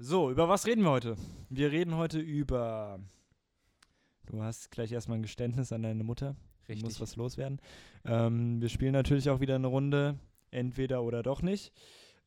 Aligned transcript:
So, 0.00 0.30
über 0.30 0.48
was 0.48 0.64
reden 0.64 0.84
wir 0.84 0.92
heute? 0.92 1.16
Wir 1.50 1.72
reden 1.72 1.96
heute 1.96 2.20
über. 2.20 3.00
Du 4.26 4.40
hast 4.40 4.70
gleich 4.70 4.92
erstmal 4.92 5.18
ein 5.18 5.22
Geständnis 5.22 5.72
an 5.72 5.82
deine 5.82 6.04
Mutter. 6.04 6.36
Richtig. 6.68 6.78
Du 6.78 6.84
musst 6.86 7.00
was 7.00 7.16
loswerden. 7.16 7.60
Ähm, 8.04 8.60
wir 8.60 8.68
spielen 8.68 8.92
natürlich 8.92 9.28
auch 9.28 9.40
wieder 9.40 9.56
eine 9.56 9.66
Runde. 9.66 10.16
Entweder 10.52 11.02
oder 11.02 11.24
doch 11.24 11.42
nicht. 11.42 11.72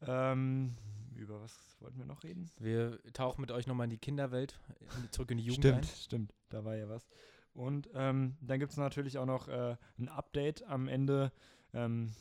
Ähm, 0.05 0.75
über 1.15 1.39
was 1.39 1.77
wollten 1.79 1.97
wir 1.97 2.05
noch 2.05 2.25
reden? 2.25 2.51
Wir 2.59 2.99
tauchen 3.13 3.39
mit 3.39 3.51
euch 3.51 3.67
nochmal 3.67 3.85
in 3.85 3.91
die 3.91 3.97
Kinderwelt, 3.99 4.59
in 4.97 5.09
zurück 5.11 5.31
in 5.31 5.37
die 5.37 5.45
Jugend 5.45 5.63
Stimmt, 5.63 5.77
ein. 5.77 5.85
stimmt. 5.85 6.33
Da 6.49 6.65
war 6.65 6.75
ja 6.75 6.89
was. 6.89 7.07
Und 7.53 7.89
ähm, 7.93 8.35
dann 8.41 8.59
gibt 8.59 8.73
es 8.73 8.77
natürlich 8.77 9.17
auch 9.17 9.25
noch 9.25 9.47
äh, 9.47 9.77
ein 9.97 10.09
Update 10.09 10.63
am 10.67 10.89
Ende 10.89 11.31
ähm, 11.73 12.11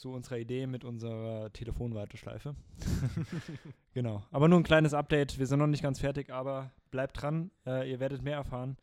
zu 0.00 0.12
unserer 0.12 0.38
Idee 0.38 0.66
mit 0.66 0.82
unserer 0.82 1.52
Telefonwarteschleife. 1.52 2.56
genau. 3.92 4.24
Aber 4.30 4.48
nur 4.48 4.58
ein 4.58 4.62
kleines 4.64 4.94
Update. 4.94 5.38
Wir 5.38 5.46
sind 5.46 5.58
noch 5.58 5.66
nicht 5.66 5.82
ganz 5.82 6.00
fertig, 6.00 6.30
aber 6.30 6.72
bleibt 6.90 7.20
dran. 7.20 7.50
Äh, 7.66 7.90
ihr 7.90 8.00
werdet 8.00 8.22
mehr 8.22 8.36
erfahren. 8.36 8.78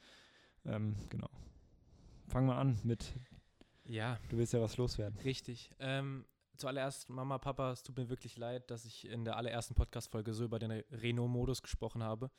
Ähm, 0.64 0.96
genau. 1.10 1.30
Fangen 2.28 2.48
wir 2.48 2.56
an 2.56 2.80
mit, 2.84 3.14
Ja, 3.86 4.20
du 4.30 4.38
willst 4.38 4.54
ja 4.54 4.62
was 4.62 4.78
loswerden. 4.78 5.18
richtig. 5.22 5.72
Ähm, 5.80 6.24
zuallererst, 6.56 7.10
Mama, 7.10 7.40
Papa, 7.40 7.72
es 7.72 7.82
tut 7.82 7.98
mir 7.98 8.10
wirklich 8.10 8.38
leid, 8.38 8.70
dass 8.70 8.86
ich 8.86 9.10
in 9.10 9.26
der 9.26 9.38
allerersten 9.38 9.74
Podcast-Folge 9.74 10.36
so 10.36 10.46
über 10.46 10.60
den 10.60 10.72
Renault-Modus 10.72 11.64
gesprochen 11.64 12.04
habe. 12.04 12.30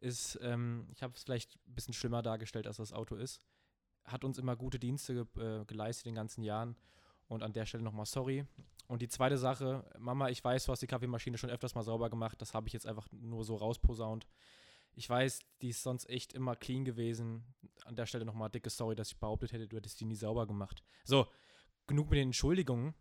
Ist, 0.00 0.38
ähm, 0.42 0.88
ich 0.92 1.02
habe 1.02 1.14
es 1.16 1.22
vielleicht 1.22 1.56
ein 1.66 1.74
bisschen 1.74 1.94
schlimmer 1.94 2.20
dargestellt, 2.20 2.66
als 2.66 2.76
das 2.76 2.92
Auto 2.92 3.14
ist. 3.14 3.40
Hat 4.04 4.24
uns 4.24 4.36
immer 4.36 4.56
gute 4.56 4.78
Dienste 4.78 5.24
ge 5.32 5.60
äh, 5.60 5.64
geleistet 5.64 6.04
in 6.06 6.10
den 6.12 6.16
ganzen 6.16 6.42
Jahren. 6.44 6.76
Und 7.28 7.42
an 7.42 7.52
der 7.52 7.66
Stelle 7.66 7.82
nochmal 7.82 8.06
sorry. 8.06 8.46
Und 8.86 9.02
die 9.02 9.08
zweite 9.08 9.36
Sache, 9.36 9.84
Mama, 9.98 10.28
ich 10.28 10.42
weiß, 10.42 10.64
du 10.64 10.72
hast 10.72 10.80
die 10.80 10.86
Kaffeemaschine 10.86 11.38
schon 11.38 11.50
öfters 11.50 11.74
mal 11.74 11.82
sauber 11.82 12.08
gemacht. 12.08 12.40
Das 12.40 12.54
habe 12.54 12.68
ich 12.68 12.72
jetzt 12.72 12.86
einfach 12.86 13.08
nur 13.10 13.44
so 13.44 13.56
rausposaunt. 13.56 14.26
Ich 14.94 15.10
weiß, 15.10 15.40
die 15.60 15.70
ist 15.70 15.82
sonst 15.82 16.08
echt 16.08 16.32
immer 16.32 16.56
clean 16.56 16.84
gewesen. 16.84 17.44
An 17.84 17.96
der 17.96 18.06
Stelle 18.06 18.24
nochmal 18.24 18.48
dicke 18.48 18.70
Sorry, 18.70 18.94
dass 18.94 19.08
ich 19.08 19.18
behauptet 19.18 19.52
hätte, 19.52 19.68
du 19.68 19.76
hättest 19.76 20.00
die 20.00 20.04
nie 20.04 20.14
sauber 20.14 20.46
gemacht. 20.46 20.82
So, 21.04 21.26
genug 21.86 22.10
mit 22.10 22.18
den 22.18 22.28
Entschuldigungen. 22.28 22.94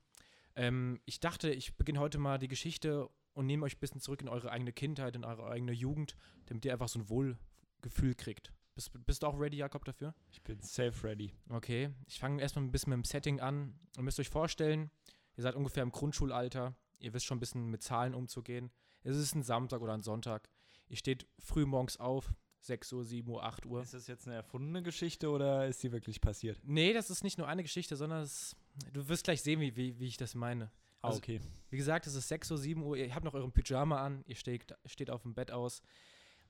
Ähm, 0.55 0.99
ich 1.05 1.19
dachte, 1.19 1.51
ich 1.51 1.77
beginne 1.77 1.99
heute 1.99 2.17
mal 2.17 2.37
die 2.37 2.47
Geschichte 2.47 3.07
und 3.33 3.45
nehme 3.45 3.65
euch 3.65 3.75
ein 3.75 3.79
bisschen 3.79 4.01
zurück 4.01 4.21
in 4.21 4.29
eure 4.29 4.51
eigene 4.51 4.73
Kindheit, 4.73 5.15
in 5.15 5.23
eure 5.23 5.47
eigene 5.47 5.71
Jugend, 5.71 6.17
damit 6.47 6.65
ihr 6.65 6.73
einfach 6.73 6.87
so 6.87 6.99
ein 6.99 7.09
Wohlgefühl 7.09 8.15
kriegt. 8.15 8.51
Bist, 8.75 8.91
bist 9.05 9.23
du 9.23 9.27
auch 9.27 9.39
ready, 9.39 9.55
Jakob, 9.57 9.85
dafür? 9.85 10.13
Ich 10.31 10.41
bin 10.41 10.61
safe 10.61 11.07
ready. 11.07 11.31
Okay, 11.49 11.91
ich 12.07 12.19
fange 12.19 12.41
erstmal 12.41 12.65
ein 12.65 12.71
bisschen 12.71 12.89
mit 12.89 12.97
dem 12.97 13.03
Setting 13.05 13.39
an. 13.39 13.73
Ihr 13.95 14.03
müsst 14.03 14.19
euch 14.19 14.29
vorstellen, 14.29 14.91
ihr 15.37 15.43
seid 15.43 15.55
ungefähr 15.55 15.81
im 15.81 15.91
Grundschulalter. 15.91 16.75
Ihr 16.99 17.13
wisst 17.13 17.25
schon 17.25 17.37
ein 17.37 17.39
bisschen 17.39 17.67
mit 17.69 17.81
Zahlen 17.83 18.13
umzugehen. 18.13 18.71
Es 19.03 19.15
ist 19.15 19.33
ein 19.33 19.43
Samstag 19.43 19.81
oder 19.81 19.93
ein 19.93 20.01
Sonntag. 20.03 20.49
Ihr 20.89 20.97
steht 20.97 21.25
früh 21.39 21.65
morgens 21.65 21.97
auf, 21.97 22.33
6 22.59 22.91
Uhr, 22.93 23.05
7 23.05 23.29
Uhr, 23.29 23.43
8 23.45 23.65
Uhr. 23.65 23.81
Ist 23.81 23.93
das 23.93 24.07
jetzt 24.07 24.27
eine 24.27 24.35
erfundene 24.35 24.83
Geschichte 24.83 25.29
oder 25.29 25.67
ist 25.67 25.81
die 25.81 25.93
wirklich 25.93 26.19
passiert? 26.19 26.59
Nee, 26.63 26.91
das 26.91 27.09
ist 27.09 27.23
nicht 27.23 27.37
nur 27.37 27.47
eine 27.47 27.63
Geschichte, 27.63 27.95
sondern 27.95 28.23
es, 28.23 28.57
du 28.91 29.07
wirst 29.07 29.23
gleich 29.23 29.41
sehen, 29.41 29.61
wie, 29.61 29.75
wie, 29.77 29.97
wie 29.99 30.07
ich 30.07 30.17
das 30.17 30.35
meine. 30.35 30.65
Ah, 31.01 31.07
Also- 31.07 31.19
okay. 31.19 31.39
Wie 31.69 31.77
gesagt, 31.77 32.07
es 32.07 32.15
ist 32.15 32.27
6 32.27 32.51
Uhr, 32.51 32.57
7 32.57 32.83
Uhr, 32.83 32.97
ihr 32.97 33.13
habt 33.15 33.23
noch 33.23 33.35
euren 33.35 33.51
Pyjama 33.53 34.01
an, 34.03 34.23
ihr 34.27 34.35
steht, 34.35 34.65
steht 34.85 35.09
auf 35.09 35.21
dem 35.21 35.33
Bett 35.33 35.51
aus 35.51 35.81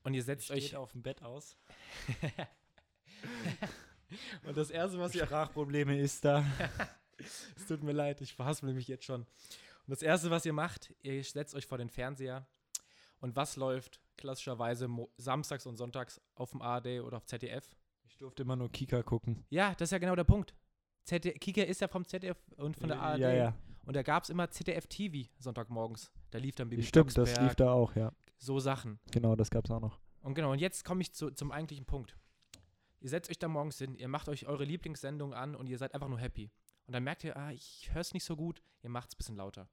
und 0.06 0.14
ihr 0.14 0.22
setzt 0.22 0.44
Steht 0.44 0.58
euch. 0.58 0.76
auf 0.76 0.92
dem 0.92 1.02
Bett 1.02 1.24
aus. 1.24 1.56
und 4.46 4.56
das 4.56 4.70
Erste, 4.70 5.00
was 5.00 5.16
ihr 5.16 5.26
Sprachprobleme 5.26 5.98
ist 5.98 6.24
da. 6.24 6.46
Es 7.18 7.66
tut 7.66 7.82
mir 7.82 7.92
leid, 7.92 8.20
ich 8.20 8.34
verhaspel 8.34 8.74
mich 8.74 8.88
jetzt 8.88 9.04
schon. 9.04 9.22
Und 9.22 9.28
das 9.86 10.02
Erste, 10.02 10.30
was 10.30 10.44
ihr 10.44 10.52
macht, 10.52 10.94
ihr 11.00 11.24
setzt 11.24 11.54
euch 11.54 11.64
vor 11.64 11.78
den 11.78 11.88
Fernseher. 11.88 12.46
Und 13.20 13.36
was 13.36 13.56
läuft 13.56 14.02
klassischerweise 14.18 14.86
samstags 15.16 15.64
und 15.64 15.78
sonntags 15.78 16.20
auf 16.34 16.50
dem 16.50 16.60
ARD 16.60 17.00
oder 17.00 17.16
auf 17.16 17.24
ZDF? 17.24 17.74
Ich 18.04 18.18
durfte 18.18 18.42
immer 18.42 18.54
nur 18.54 18.70
Kika 18.70 19.02
gucken. 19.02 19.46
Ja, 19.48 19.74
das 19.76 19.86
ist 19.86 19.92
ja 19.92 19.98
genau 19.98 20.14
der 20.14 20.24
Punkt. 20.24 20.54
ZD 21.04 21.40
Kika 21.40 21.62
ist 21.62 21.80
ja 21.80 21.88
vom 21.88 22.06
ZDF 22.06 22.36
und 22.58 22.76
von 22.76 22.90
der 22.90 23.00
ARD. 23.00 23.20
Ja, 23.20 23.32
ja. 23.32 23.54
Und 23.86 23.96
da 23.96 24.02
gab 24.02 24.24
es 24.24 24.28
immer 24.28 24.50
ZDF 24.50 24.86
TV 24.88 25.30
Sonntagmorgens. 25.38 26.12
Da 26.30 26.38
lief 26.38 26.54
dann 26.54 26.68
Bibi 26.68 26.82
Stimmt, 26.82 27.08
das 27.08 27.14
Blocksberg, 27.14 27.44
lief 27.44 27.54
da 27.54 27.72
auch, 27.72 27.96
ja. 27.96 28.12
So 28.38 28.58
Sachen. 28.58 28.98
Genau, 29.12 29.36
das 29.36 29.50
gab's 29.50 29.70
auch 29.70 29.80
noch. 29.80 29.98
Und 30.20 30.34
genau, 30.34 30.52
und 30.52 30.60
jetzt 30.60 30.84
komme 30.84 31.02
ich 31.02 31.12
zu, 31.12 31.30
zum 31.30 31.52
eigentlichen 31.52 31.86
Punkt. 31.86 32.16
Ihr 33.00 33.10
setzt 33.10 33.30
euch 33.30 33.38
da 33.38 33.48
morgens 33.48 33.78
hin, 33.78 33.94
ihr 33.94 34.08
macht 34.08 34.28
euch 34.28 34.46
eure 34.46 34.64
Lieblingssendung 34.64 35.34
an 35.34 35.54
und 35.54 35.68
ihr 35.68 35.78
seid 35.78 35.94
einfach 35.94 36.08
nur 36.08 36.18
happy. 36.18 36.50
Und 36.86 36.94
dann 36.94 37.04
merkt 37.04 37.24
ihr, 37.24 37.36
ah, 37.36 37.52
ich 37.52 37.88
höre 37.92 38.00
es 38.00 38.14
nicht 38.14 38.24
so 38.24 38.36
gut, 38.36 38.62
ihr 38.82 38.90
macht 38.90 39.10
es 39.10 39.14
ein 39.14 39.18
bisschen 39.18 39.36
lauter. 39.36 39.68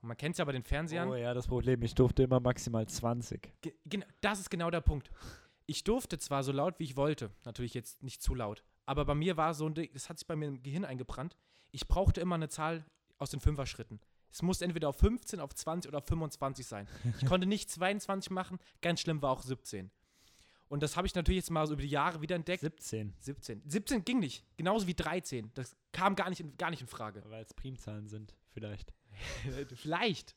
Und 0.00 0.08
man 0.08 0.16
kennt 0.16 0.34
es 0.34 0.38
ja 0.38 0.44
bei 0.44 0.52
den 0.52 0.62
Fernsehern. 0.62 1.08
Oh 1.08 1.14
ja, 1.14 1.34
das 1.34 1.46
Problem, 1.46 1.82
ich 1.82 1.94
durfte 1.94 2.22
immer 2.22 2.40
maximal 2.40 2.86
20. 2.86 3.52
Ge 3.60 3.74
genau, 3.84 4.06
das 4.20 4.40
ist 4.40 4.50
genau 4.50 4.70
der 4.70 4.80
Punkt. 4.80 5.10
Ich 5.66 5.84
durfte 5.84 6.18
zwar 6.18 6.42
so 6.42 6.52
laut, 6.52 6.78
wie 6.78 6.84
ich 6.84 6.96
wollte, 6.96 7.30
natürlich 7.44 7.74
jetzt 7.74 8.02
nicht 8.02 8.22
zu 8.22 8.34
laut, 8.34 8.64
aber 8.86 9.04
bei 9.04 9.14
mir 9.14 9.36
war 9.36 9.54
so 9.54 9.66
ein 9.66 9.74
Ding, 9.74 9.90
das 9.92 10.08
hat 10.08 10.18
sich 10.18 10.26
bei 10.26 10.34
mir 10.34 10.48
im 10.48 10.62
Gehirn 10.62 10.84
eingebrannt. 10.84 11.36
Ich 11.70 11.86
brauchte 11.86 12.20
immer 12.20 12.34
eine 12.34 12.48
Zahl 12.48 12.84
aus 13.18 13.30
den 13.30 13.40
Fünfer-Schritten. 13.40 14.00
Es 14.32 14.42
musste 14.42 14.64
entweder 14.64 14.88
auf 14.88 14.96
15, 14.96 15.40
auf 15.40 15.54
20 15.54 15.88
oder 15.88 15.98
auf 15.98 16.06
25 16.06 16.66
sein. 16.66 16.88
Ich 17.20 17.26
konnte 17.26 17.46
nicht 17.46 17.70
22 17.70 18.30
machen, 18.30 18.58
ganz 18.80 19.00
schlimm 19.00 19.20
war 19.22 19.30
auch 19.30 19.42
17. 19.42 19.90
Und 20.68 20.84
das 20.84 20.96
habe 20.96 21.06
ich 21.06 21.14
natürlich 21.16 21.40
jetzt 21.40 21.50
mal 21.50 21.66
so 21.66 21.72
über 21.72 21.82
die 21.82 21.88
Jahre 21.88 22.22
wieder 22.22 22.36
entdeckt. 22.36 22.60
17. 22.60 23.14
17. 23.18 23.62
17 23.66 24.04
ging 24.04 24.20
nicht, 24.20 24.44
genauso 24.56 24.86
wie 24.86 24.94
13. 24.94 25.50
Das 25.54 25.76
kam 25.92 26.14
gar 26.14 26.30
nicht 26.30 26.40
in, 26.40 26.56
gar 26.56 26.70
nicht 26.70 26.80
in 26.80 26.86
Frage. 26.86 27.24
Weil 27.26 27.42
es 27.42 27.52
Primzahlen 27.54 28.06
sind, 28.08 28.36
vielleicht. 28.52 28.92
Vielleicht. 29.74 30.36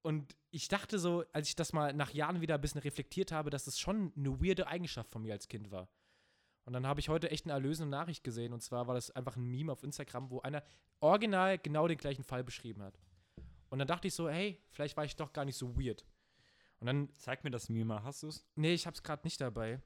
Und 0.00 0.34
ich 0.50 0.68
dachte 0.68 0.98
so, 0.98 1.24
als 1.32 1.48
ich 1.48 1.54
das 1.54 1.72
mal 1.72 1.92
nach 1.92 2.12
Jahren 2.12 2.40
wieder 2.40 2.56
ein 2.56 2.60
bisschen 2.60 2.80
reflektiert 2.80 3.30
habe, 3.30 3.50
dass 3.50 3.66
das 3.66 3.78
schon 3.78 4.12
eine 4.16 4.40
weirde 4.42 4.66
Eigenschaft 4.66 5.12
von 5.12 5.22
mir 5.22 5.34
als 5.34 5.46
Kind 5.46 5.70
war. 5.70 5.88
Und 6.64 6.72
dann 6.72 6.86
habe 6.86 7.00
ich 7.00 7.08
heute 7.08 7.30
echt 7.30 7.44
eine 7.44 7.52
erlösende 7.52 7.90
Nachricht 7.90 8.22
gesehen. 8.22 8.52
Und 8.52 8.60
zwar 8.60 8.86
war 8.86 8.94
das 8.94 9.10
einfach 9.10 9.36
ein 9.36 9.46
Meme 9.46 9.72
auf 9.72 9.82
Instagram, 9.82 10.30
wo 10.30 10.40
einer 10.40 10.62
original 11.00 11.58
genau 11.58 11.88
den 11.88 11.98
gleichen 11.98 12.24
Fall 12.24 12.44
beschrieben 12.44 12.82
hat. 12.82 12.98
Und 13.68 13.78
dann 13.78 13.88
dachte 13.88 14.08
ich 14.08 14.14
so, 14.14 14.28
hey, 14.28 14.62
vielleicht 14.70 14.96
war 14.96 15.04
ich 15.04 15.16
doch 15.16 15.32
gar 15.32 15.44
nicht 15.44 15.56
so 15.56 15.76
weird. 15.76 16.06
Und 16.78 16.86
dann 16.86 17.08
Zeig 17.14 17.44
mir 17.44 17.50
das 17.50 17.68
Meme 17.68 17.86
mal, 17.86 18.02
hast 18.02 18.22
du's? 18.22 18.44
Nee, 18.54 18.74
ich 18.74 18.86
habe 18.86 18.94
es 18.94 19.02
gerade 19.02 19.24
nicht 19.24 19.40
dabei. 19.40 19.80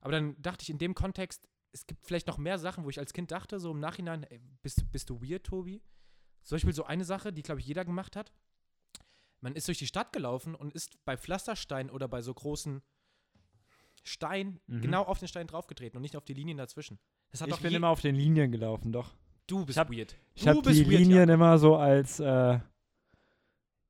Aber 0.00 0.12
dann 0.12 0.40
dachte 0.40 0.62
ich 0.62 0.70
in 0.70 0.78
dem 0.78 0.94
Kontext, 0.94 1.48
es 1.72 1.86
gibt 1.86 2.06
vielleicht 2.06 2.26
noch 2.26 2.38
mehr 2.38 2.58
Sachen, 2.58 2.84
wo 2.84 2.90
ich 2.90 2.98
als 2.98 3.12
Kind 3.12 3.30
dachte, 3.30 3.60
so 3.60 3.72
im 3.72 3.80
Nachhinein, 3.80 4.22
ey, 4.24 4.40
bist, 4.62 4.90
bist 4.90 5.10
du 5.10 5.20
weird, 5.20 5.44
Tobi? 5.44 5.82
Zum 6.42 6.56
Beispiel 6.56 6.72
so 6.72 6.84
eine 6.84 7.04
Sache, 7.04 7.32
die, 7.32 7.42
glaube 7.42 7.60
ich, 7.60 7.66
jeder 7.66 7.84
gemacht 7.84 8.16
hat. 8.16 8.32
Man 9.40 9.54
ist 9.54 9.68
durch 9.68 9.78
die 9.78 9.86
Stadt 9.86 10.12
gelaufen 10.12 10.54
und 10.54 10.72
ist 10.72 11.04
bei 11.04 11.16
Pflastersteinen 11.16 11.90
oder 11.90 12.08
bei 12.08 12.22
so 12.22 12.32
großen 12.32 12.82
Steinen 14.06 14.60
Mhm. 14.66 14.80
genau 14.82 15.02
auf 15.02 15.18
den 15.18 15.28
Stein 15.28 15.46
draufgetreten 15.46 15.96
und 15.96 16.02
nicht 16.02 16.16
auf 16.16 16.24
die 16.24 16.34
Linien 16.34 16.56
dazwischen. 16.58 16.98
Ich 17.32 17.40
doch 17.40 17.60
bin 17.60 17.74
immer 17.74 17.88
auf 17.88 18.00
den 18.00 18.14
Linien 18.14 18.50
gelaufen, 18.52 18.92
doch. 18.92 19.14
Du 19.46 19.58
bist 19.66 19.76
Ich 19.76 19.78
hab- 19.78 19.90
weird. 19.90 20.16
Ich 20.34 20.46
habe 20.48 20.62
die 20.62 20.68
weird, 20.86 20.88
Linien 21.00 21.28
ja. 21.28 21.34
immer 21.34 21.58
so 21.58 21.76
als, 21.76 22.18
äh, 22.20 22.58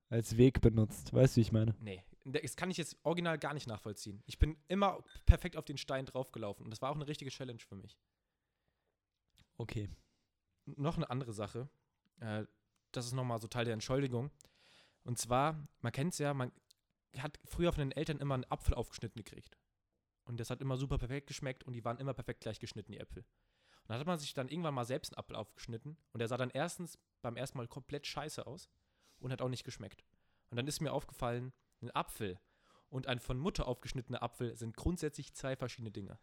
als 0.08 0.36
Weg 0.36 0.60
benutzt. 0.60 1.12
Weißt 1.12 1.36
du, 1.36 1.38
wie 1.38 1.42
ich 1.42 1.52
meine? 1.52 1.74
Nee, 1.80 2.02
das 2.24 2.56
kann 2.56 2.70
ich 2.70 2.76
jetzt 2.76 2.96
original 3.02 3.38
gar 3.38 3.54
nicht 3.54 3.66
nachvollziehen. 3.66 4.22
Ich 4.26 4.38
bin 4.38 4.56
immer 4.68 5.02
perfekt 5.26 5.56
auf 5.56 5.64
den 5.64 5.78
Stein 5.78 6.06
draufgelaufen 6.06 6.64
und 6.64 6.70
das 6.70 6.82
war 6.82 6.90
auch 6.90 6.94
eine 6.96 7.06
richtige 7.06 7.30
Challenge 7.30 7.60
für 7.60 7.76
mich. 7.76 7.96
Okay. 9.58 9.88
noch 10.66 10.96
eine 10.96 11.08
andere 11.10 11.32
Sache. 11.32 11.68
Äh, 12.20 12.44
das 12.92 13.06
ist 13.06 13.12
nochmal 13.12 13.40
so 13.40 13.46
Teil 13.46 13.64
der 13.64 13.74
Entschuldigung. 13.74 14.30
Und 15.04 15.16
zwar, 15.18 15.56
man 15.80 15.92
kennt 15.92 16.12
es 16.14 16.18
ja, 16.18 16.34
man 16.34 16.50
hat 17.18 17.38
früher 17.44 17.72
von 17.72 17.80
den 17.88 17.92
Eltern 17.92 18.18
immer 18.18 18.34
einen 18.34 18.44
Apfel 18.50 18.74
aufgeschnitten 18.74 19.22
gekriegt. 19.22 19.56
Und 20.26 20.38
das 20.38 20.50
hat 20.50 20.60
immer 20.60 20.76
super 20.76 20.98
perfekt 20.98 21.28
geschmeckt 21.28 21.64
und 21.64 21.72
die 21.72 21.84
waren 21.84 21.98
immer 21.98 22.12
perfekt 22.12 22.40
gleich 22.42 22.58
geschnitten, 22.58 22.92
die 22.92 22.98
Äpfel. 22.98 23.22
Und 23.22 23.90
dann 23.90 24.00
hat 24.00 24.06
man 24.06 24.18
sich 24.18 24.34
dann 24.34 24.48
irgendwann 24.48 24.74
mal 24.74 24.84
selbst 24.84 25.12
einen 25.12 25.18
Apfel 25.18 25.36
aufgeschnitten 25.36 25.96
und 26.12 26.18
der 26.18 26.28
sah 26.28 26.36
dann 26.36 26.50
erstens 26.50 26.98
beim 27.22 27.36
ersten 27.36 27.56
Mal 27.58 27.68
komplett 27.68 28.06
scheiße 28.06 28.46
aus 28.46 28.68
und 29.20 29.32
hat 29.32 29.40
auch 29.40 29.48
nicht 29.48 29.64
geschmeckt. 29.64 30.04
Und 30.50 30.56
dann 30.56 30.66
ist 30.66 30.80
mir 30.80 30.92
aufgefallen, 30.92 31.52
ein 31.80 31.90
Apfel 31.94 32.38
und 32.88 33.06
ein 33.06 33.20
von 33.20 33.38
Mutter 33.38 33.66
aufgeschnittener 33.68 34.22
Apfel 34.22 34.56
sind 34.56 34.76
grundsätzlich 34.76 35.32
zwei 35.34 35.54
verschiedene 35.56 35.90
Dinge. 35.92 36.18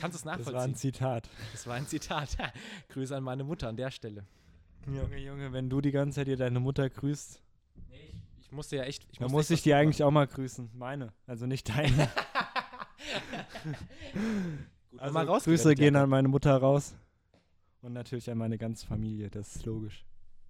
Kannst 0.00 0.14
du 0.24 0.28
es 0.30 0.36
Das 0.36 0.52
war 0.52 0.62
ein 0.62 0.70
nachvollziehen? 0.70 0.74
Zitat. 0.74 1.30
Das 1.52 1.66
war 1.66 1.76
ein 1.76 1.86
Zitat. 1.86 2.36
Grüße 2.88 3.16
an 3.16 3.22
meine 3.22 3.44
Mutter 3.44 3.68
an 3.68 3.76
der 3.76 3.90
Stelle. 3.90 4.26
Junge, 4.86 5.18
Junge, 5.18 5.52
wenn 5.52 5.70
du 5.70 5.80
die 5.80 5.92
ganze 5.92 6.16
Zeit 6.16 6.26
hier 6.26 6.36
deine 6.36 6.60
Mutter 6.60 6.90
grüßt, 6.90 7.40
Nee, 7.88 8.10
ich, 8.38 8.46
ich 8.46 8.52
musste 8.52 8.76
ja 8.76 8.82
echt. 8.82 9.04
Ich 9.12 9.18
dann 9.18 9.26
musste 9.26 9.36
muss 9.36 9.50
echt 9.50 9.58
ich 9.60 9.62
die 9.62 9.74
eigentlich 9.74 10.02
auch 10.02 10.10
mal 10.10 10.26
grüßen. 10.26 10.70
Meine, 10.74 11.12
also 11.26 11.46
nicht 11.46 11.68
deine. 11.68 12.10
Gut, 14.90 15.00
also 15.00 15.14
mal 15.14 15.26
Grüße 15.26 15.74
gehen 15.74 15.96
an 15.96 16.08
meine 16.08 16.28
Mutter 16.28 16.56
raus. 16.56 16.94
Und 17.80 17.94
natürlich 17.94 18.30
an 18.30 18.38
meine 18.38 18.58
ganze 18.58 18.86
Familie, 18.86 19.30
das 19.30 19.56
ist 19.56 19.64
logisch. 19.64 20.04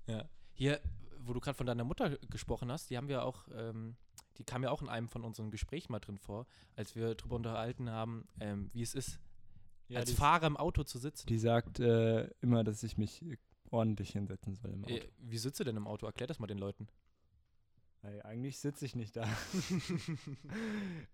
Ja. 0.07 0.29
Hier, 0.53 0.81
wo 1.21 1.33
du 1.33 1.41
gerade 1.41 1.57
von 1.57 1.67
deiner 1.67 1.85
Mutter 1.85 2.19
gesprochen 2.29 2.71
hast, 2.71 2.91
die 2.91 2.97
haben 2.97 3.09
wir 3.09 3.25
auch, 3.25 3.49
ähm, 3.55 3.97
die 4.37 4.45
kam 4.45 4.63
ja 4.63 4.71
auch 4.71 4.83
in 4.83 4.89
einem 4.89 5.09
von 5.09 5.25
unseren 5.25 5.51
Gesprächen 5.51 5.93
mal 5.93 6.01
drin 6.01 6.19
vor, 6.19 6.47
als 6.77 6.95
wir 6.95 7.15
darüber 7.15 7.37
unterhalten 7.37 7.91
haben, 7.91 8.27
ähm, 8.41 8.71
wie 8.75 8.83
es 8.83 8.95
ist, 8.95 9.19
als 9.95 10.11
die, 10.11 10.17
Fahrer 10.17 10.47
im 10.47 10.57
Auto 10.57 10.85
zu 10.85 10.99
sitzen. 10.99 11.27
die 11.27 11.39
sagt 11.39 11.81
äh, 11.81 12.29
immer, 12.41 12.65
dass 12.65 12.83
ich 12.83 12.99
mich 12.99 13.25
ordentlich 13.71 14.11
hinsetzen 14.11 14.55
soll 14.55 14.73
im 14.73 14.85
Auto. 14.85 14.95
Äh, 14.95 15.09
wie 15.19 15.39
sitzt 15.39 15.61
du 15.61 15.65
denn 15.65 15.77
im 15.77 15.87
Auto? 15.87 16.07
Erklär 16.07 16.27
das 16.27 16.39
mal 16.39 16.47
den 16.47 16.59
Leuten. 16.59 16.89
Ey, 18.05 18.21
eigentlich 18.23 18.59
sitze 18.59 18.85
ich 18.85 18.97
nicht 18.97 19.15
da. 19.17 19.25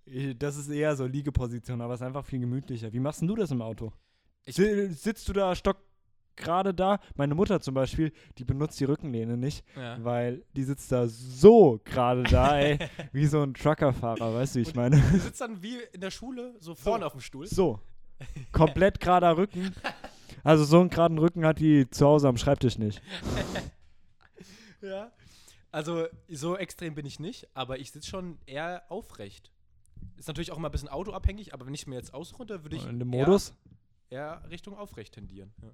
Das 0.39 0.57
ist 0.57 0.69
eher 0.71 0.97
so 0.97 1.07
Liegeposition, 1.07 1.81
aber 1.83 1.95
es 1.95 2.01
ist 2.01 2.07
einfach 2.07 2.25
viel 2.25 2.41
gemütlicher. 2.41 2.93
Wie 2.93 3.01
machst 3.01 3.21
denn 3.21 3.29
du 3.29 3.37
das 3.37 3.51
im 3.51 3.61
Auto? 3.63 3.93
Sitzt 4.47 5.29
du 5.29 5.33
da 5.35 5.55
stock 5.55 5.77
gerade 6.37 6.73
da? 6.73 6.99
Meine 7.17 7.35
Mutter 7.35 7.61
zum 7.61 7.75
Beispiel, 7.75 8.13
die 8.39 8.45
benutzt 8.45 8.81
die 8.81 8.85
Rückenlehne 8.85 9.37
nicht, 9.37 9.65
Ja. 9.77 10.03
weil 10.03 10.45
die 10.57 10.63
sitzt 10.65 10.91
da 10.91 11.07
so 11.09 11.79
gerade 11.85 12.23
da, 12.23 12.59
ey, 12.59 12.79
wie 13.13 13.27
so 13.27 13.43
ein 13.43 13.53
Truckerfahrer, 13.53 14.33
weißt 14.35 14.55
du, 14.55 14.59
wie 14.59 14.63
ich 14.63 14.69
Und- 14.69 14.77
meine? 14.77 15.01
Du 15.13 15.19
sitzt 15.19 15.41
dann 15.43 15.63
wie 15.63 15.77
in 15.93 16.01
der 16.01 16.11
Schule, 16.11 16.55
so 16.61 16.75
vorne 16.75 17.05
auf 17.05 17.13
dem 17.13 17.21
Stuhl. 17.21 17.47
So. 17.47 17.81
Komplett 18.51 18.99
gerader 19.01 19.37
Rücken. 19.37 19.75
Also 20.43 20.65
so 20.65 20.81
einen 20.81 20.89
geraden 20.91 21.19
Rücken 21.19 21.45
hat 21.45 21.59
die 21.59 21.89
zu 21.91 22.07
Hause 22.07 22.29
am 22.29 22.39
Schreibtisch 22.39 22.79
nicht. 22.79 23.03
Ja. 24.81 25.11
Also 25.71 26.07
so 26.29 26.57
extrem 26.57 26.95
bin 26.95 27.05
ich 27.07 27.21
nicht, 27.21 27.49
aber 27.55 27.79
ich 27.79 27.91
sitze 27.93 28.09
schon 28.09 28.39
eher 28.47 28.85
aufrecht. 28.91 29.51
Ist 30.17 30.29
natürlich 30.29 30.51
auch 30.53 30.57
immer 30.57 30.69
ein 30.69 30.73
bisschen 30.73 30.89
autoabhängig, 30.89 31.53
aber 31.55 31.67
wenn 31.67 31.75
ich 31.75 31.87
mir 31.87 31.97
jetzt 31.97 32.15
ausruhe, 32.15 32.49
würde 32.49 32.77
ich 32.77 32.85
dem 32.85 33.01
eher- 33.13 33.27
Modus? 33.27 33.53
eher 34.11 34.43
Richtung 34.51 34.77
aufrecht 34.77 35.15
tendieren. 35.15 35.53
Ja. 35.63 35.71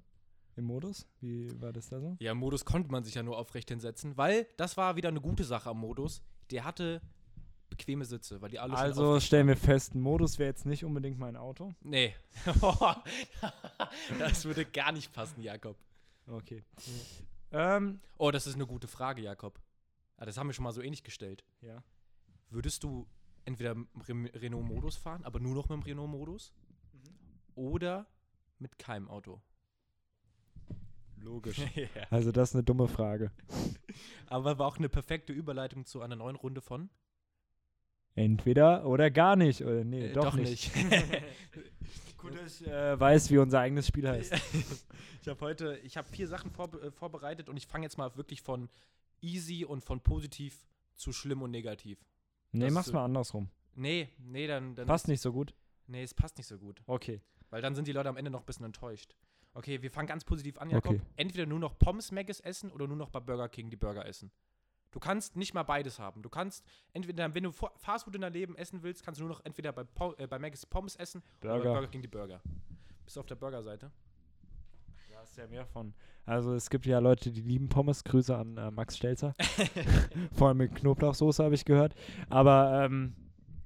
Im 0.57 0.65
Modus? 0.65 1.05
Wie 1.21 1.49
war 1.61 1.73
das 1.73 1.89
da 1.89 1.99
so? 1.99 2.15
ja, 2.19 2.31
im 2.31 2.37
Modus 2.37 2.63
konnte 2.65 2.89
man 2.91 3.03
sich 3.03 3.13
ja 3.15 3.23
nur 3.23 3.37
aufrecht 3.37 3.69
hinsetzen, 3.69 4.17
weil 4.17 4.47
das 4.57 4.77
war 4.77 4.95
wieder 4.95 5.09
eine 5.09 5.21
gute 5.21 5.43
Sache 5.43 5.69
am 5.69 5.79
Modus. 5.79 6.21
Der 6.51 6.63
hatte 6.63 7.01
bequeme 7.69 8.05
Sitze, 8.05 8.41
weil 8.41 8.49
die 8.49 8.59
alle 8.59 8.73
schon 8.73 8.81
Also 8.81 9.19
stellen 9.19 9.47
wir 9.47 9.57
fest, 9.57 9.95
ein 9.95 10.01
Modus 10.01 10.39
wäre 10.39 10.49
jetzt 10.49 10.65
nicht 10.65 10.85
unbedingt 10.85 11.17
mein 11.19 11.35
Auto. 11.35 11.73
Nee. 11.81 12.15
das 14.19 14.45
würde 14.45 14.65
gar 14.65 14.91
nicht 14.91 15.11
passen, 15.13 15.41
Jakob. 15.41 15.77
Okay. 16.27 16.63
Ähm, 17.51 17.99
Oh, 18.17 18.31
das 18.31 18.47
ist 18.47 18.55
eine 18.55 18.65
gute 18.65 18.87
Frage, 18.87 19.21
Jakob. 19.21 19.59
Ah, 20.17 20.25
das 20.25 20.37
haben 20.37 20.47
wir 20.47 20.53
schon 20.53 20.63
mal 20.63 20.71
so 20.71 20.81
ähnlich 20.81 21.03
gestellt. 21.03 21.43
ja. 21.61 21.83
Würdest 22.51 22.83
du 22.83 23.07
entweder 23.43 23.73
mit 23.75 24.07
dem 24.07 24.25
Re 24.25 24.41
Renault-Modus 24.41 24.95
fahren, 24.95 25.23
aber 25.25 25.39
nur 25.39 25.55
noch 25.55 25.67
mit 25.67 25.77
dem 25.79 25.81
Renault-Modus? 25.83 26.53
Oder 27.55 28.05
mit 28.59 28.77
keinem 28.77 29.09
Auto? 29.09 29.41
Logisch. 31.17 31.57
ja. 31.75 31.87
Also 32.11 32.31
das 32.31 32.49
ist 32.49 32.55
eine 32.55 32.63
dumme 32.63 32.87
Frage. 32.87 33.31
Aber 34.27 34.57
war 34.59 34.67
auch 34.67 34.77
eine 34.77 34.89
perfekte 34.89 35.33
Überleitung 35.33 35.85
zu 35.85 36.01
einer 36.01 36.15
neuen 36.15 36.35
Runde 36.35 36.61
von? 36.61 36.89
Entweder 38.13 38.85
oder 38.85 39.09
gar 39.11 39.35
nicht. 39.35 39.61
Oder 39.61 39.83
nee, 39.83 40.07
Äh, 40.07 40.13
doch, 40.13 40.25
doch 40.25 40.35
nicht. 40.35 40.73
nicht. 40.75 41.23
Gut, 42.17 42.35
dass 42.37 42.61
ich 42.61 42.67
äh, 42.67 42.99
weiß, 42.99 43.29
wie 43.31 43.37
unser 43.39 43.59
eigenes 43.59 43.87
Spiel 43.87 44.07
heißt. 44.07 44.33
ich 45.21 45.27
habe 45.27 45.39
heute, 45.41 45.77
ich 45.83 45.97
habe 45.97 46.07
vier 46.07 46.27
Sachen 46.27 46.51
vorbe 46.51 46.79
äh, 46.81 46.91
vorbereitet 46.91 47.49
und 47.49 47.57
ich 47.57 47.67
fange 47.67 47.85
jetzt 47.85 47.97
mal 47.97 48.15
wirklich 48.15 48.41
von 48.41 48.69
easy 49.25 49.65
und 49.65 49.81
von 49.83 50.01
positiv 50.01 50.65
zu 50.95 51.11
schlimm 51.11 51.41
und 51.41 51.51
negativ. 51.51 52.05
Nee, 52.51 52.65
Das 52.65 52.73
mach's 52.73 52.91
mal 52.91 53.03
andersrum. 53.05 53.49
Nee, 53.75 54.09
nee, 54.19 54.47
dann, 54.47 54.75
dann 54.75 54.87
Passt 54.87 55.07
nicht 55.07 55.21
so 55.21 55.33
gut. 55.33 55.53
Nee, 55.87 56.03
es 56.03 56.13
passt 56.13 56.37
nicht 56.37 56.47
so 56.47 56.57
gut. 56.57 56.81
Okay. 56.87 57.21
Weil 57.49 57.61
dann 57.61 57.75
sind 57.75 57.87
die 57.87 57.91
Leute 57.91 58.09
am 58.09 58.17
Ende 58.17 58.31
noch 58.31 58.39
ein 58.41 58.45
bisschen 58.45 58.65
enttäuscht. 58.65 59.15
Okay, 59.53 59.81
wir 59.81 59.91
fangen 59.91 60.07
ganz 60.07 60.23
positiv 60.23 60.57
an, 60.57 60.69
Jakob. 60.69 60.93
Okay. 60.95 61.01
Entweder 61.15 61.45
nur 61.45 61.59
noch 61.59 61.77
Pommes 61.77 62.11
Maggis 62.11 62.39
essen 62.39 62.71
oder 62.71 62.87
nur 62.87 62.97
noch 62.97 63.09
bei 63.09 63.19
Burger 63.19 63.49
King 63.49 63.69
die 63.69 63.75
Burger 63.77 64.05
essen. 64.05 64.31
Du 64.91 64.99
kannst 64.99 65.35
nicht 65.35 65.53
mal 65.53 65.63
beides 65.63 65.99
haben. 65.99 66.21
Du 66.21 66.29
kannst 66.29 66.65
entweder, 66.93 67.33
wenn 67.35 67.43
du 67.43 67.51
Fa- 67.51 67.73
Fastfood 67.75 68.15
in 68.15 68.21
deinem 68.21 68.33
Leben 68.33 68.55
essen 68.55 68.81
willst, 68.83 69.03
kannst 69.03 69.19
du 69.19 69.25
nur 69.25 69.33
noch 69.33 69.43
entweder 69.43 69.73
bei, 69.73 69.83
Po- 69.83 70.13
äh, 70.17 70.27
bei 70.27 70.39
Maggis 70.39 70.65
Pommes 70.65 70.95
essen 70.95 71.21
oder 71.41 71.49
bei 71.49 71.55
Burger. 71.57 71.73
Burger 71.73 71.87
King 71.89 72.01
die 72.01 72.07
Burger. 72.07 72.41
Bist 73.03 73.15
du 73.17 73.19
auf 73.19 73.25
der 73.25 73.35
Burger-Seite? 73.35 73.91
Ja 75.37 75.47
mehr 75.47 75.65
von. 75.65 75.93
Also 76.25 76.53
es 76.53 76.69
gibt 76.69 76.85
ja 76.85 76.99
Leute, 76.99 77.31
die 77.31 77.41
lieben 77.41 77.69
Pommes. 77.69 78.03
Grüße 78.03 78.35
an 78.35 78.57
äh, 78.57 78.71
Max 78.71 78.97
Stelzer. 78.97 79.35
Vor 80.33 80.47
allem 80.47 80.57
mit 80.57 80.75
Knoblauchsoße 80.75 81.43
habe 81.43 81.55
ich 81.55 81.65
gehört. 81.65 81.93
Aber 82.29 82.83
ähm, 82.85 83.13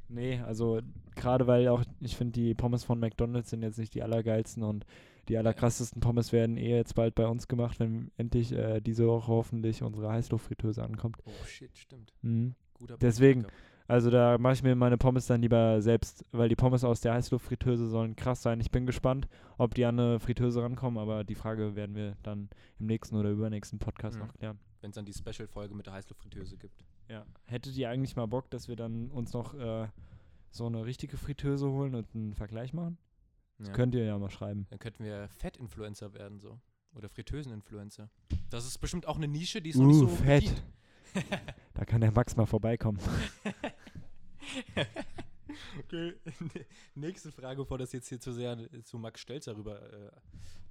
nee, 0.10 0.40
also 0.40 0.82
gerade 1.16 1.48
weil 1.48 1.68
auch, 1.68 1.84
ich 2.00 2.16
finde, 2.16 2.34
die 2.34 2.54
Pommes 2.54 2.84
von 2.84 3.00
McDonalds 3.00 3.50
sind 3.50 3.62
jetzt 3.62 3.80
nicht 3.80 3.94
die 3.94 4.04
allergeilsten 4.04 4.64
und 4.64 4.86
die 5.28 5.38
allerkrassesten 5.38 6.02
Pommes 6.02 6.34
werden 6.34 6.58
eh 6.58 6.76
jetzt 6.76 6.96
bald 6.96 7.14
bei 7.16 7.28
uns 7.28 7.48
gemacht, 7.48 7.80
wenn 7.80 8.12
endlich 8.18 8.52
äh, 8.52 8.82
diese 8.82 9.08
Woche 9.08 9.28
hoffentlich 9.28 9.84
unsere 9.84 10.10
Heißluftfritteuse 10.10 10.84
ankommt. 10.84 11.18
Oh 11.26 11.46
shit, 11.46 11.78
stimmt. 11.78 12.14
Mhm. 12.22 12.56
Deswegen. 13.00 13.46
Also 13.90 14.12
da 14.12 14.38
mache 14.38 14.54
ich 14.54 14.62
mir 14.64 14.76
meine 14.76 14.98
Pommes 15.00 15.26
dann 15.26 15.42
lieber 15.42 15.82
selbst, 15.82 16.24
weil 16.32 16.48
die 16.48 16.56
Pommes 16.56 16.84
aus 16.84 17.02
der 17.02 17.14
Heißluftfritteuse 17.16 17.88
sollen 17.90 18.16
krass 18.16 18.44
sein. 18.44 18.60
Ich 18.62 18.70
bin 18.70 18.86
gespannt, 18.86 19.28
ob 19.58 19.74
die 19.74 19.84
an 19.84 20.00
eine 20.00 20.20
Fritteuse 20.20 20.62
rankommen, 20.62 21.00
aber 21.00 21.24
die 21.24 21.34
Frage 21.34 21.76
werden 21.76 21.96
wir 21.96 22.16
dann 22.22 22.50
im 22.80 22.86
nächsten 22.86 23.16
oder 23.16 23.32
übernächsten 23.32 23.80
Podcast 23.80 24.18
Mhm. 24.18 24.26
noch 24.28 24.34
klären. 24.36 24.60
Wenn 24.82 24.92
es 24.92 24.96
dann 24.96 25.06
die 25.06 25.14
Special-Folge 25.14 25.74
mit 25.74 25.88
der 25.88 25.94
Heißluftfritteuse 25.94 26.58
gibt. 26.58 26.86
Ja. 27.10 27.26
Hättet 27.48 27.76
ihr 27.78 27.90
eigentlich 27.90 28.16
mal 28.16 28.28
Bock, 28.28 28.52
dass 28.52 28.68
wir 28.68 28.76
dann 28.76 29.10
uns 29.10 29.34
noch 29.34 29.56
äh, 29.56 29.88
so 30.52 30.68
eine 30.68 30.86
richtige 30.86 31.18
Fritteuse 31.18 31.68
holen 31.68 31.96
und 31.96 32.06
einen 32.14 32.36
Vergleich 32.36 32.74
machen? 32.74 33.00
Das 33.58 33.70
Ja. 33.70 33.74
könnt 33.74 33.96
ihr 33.96 34.04
ja 34.06 34.20
mal 34.20 34.30
schreiben. 34.30 34.68
Dann 34.70 34.78
könnten 34.80 35.04
wir 35.04 35.28
Fett-Influencer 35.30 36.14
werden 36.14 36.40
so. 36.40 36.60
Oder 36.94 37.10
Fritteusen-Influencer. 37.10 38.10
Das 38.52 38.68
ist 38.68 38.78
bestimmt 38.78 39.08
auch 39.08 39.18
eine 39.18 39.28
Nische, 39.28 39.62
die 39.64 39.72
ist 39.72 39.78
noch 39.78 39.88
nicht 39.88 39.96
Uh, 39.98 40.00
so 40.02 40.08
Fett. 40.10 40.64
Da 41.74 41.86
kann 41.86 42.02
der 42.02 42.12
Max 42.12 42.36
mal 42.38 42.46
vorbeikommen. 42.46 43.00
okay. 45.80 46.14
Nächste 46.96 47.32
Frage, 47.32 47.58
bevor 47.62 47.78
das 47.78 47.92
jetzt 47.92 48.08
hier 48.10 48.20
zu 48.20 48.32
sehr 48.32 48.54
äh, 48.54 48.84
zu 48.84 48.98
Max 48.98 49.22
Stelzer 49.22 49.56
rüber 49.56 49.82
äh, 49.82 50.12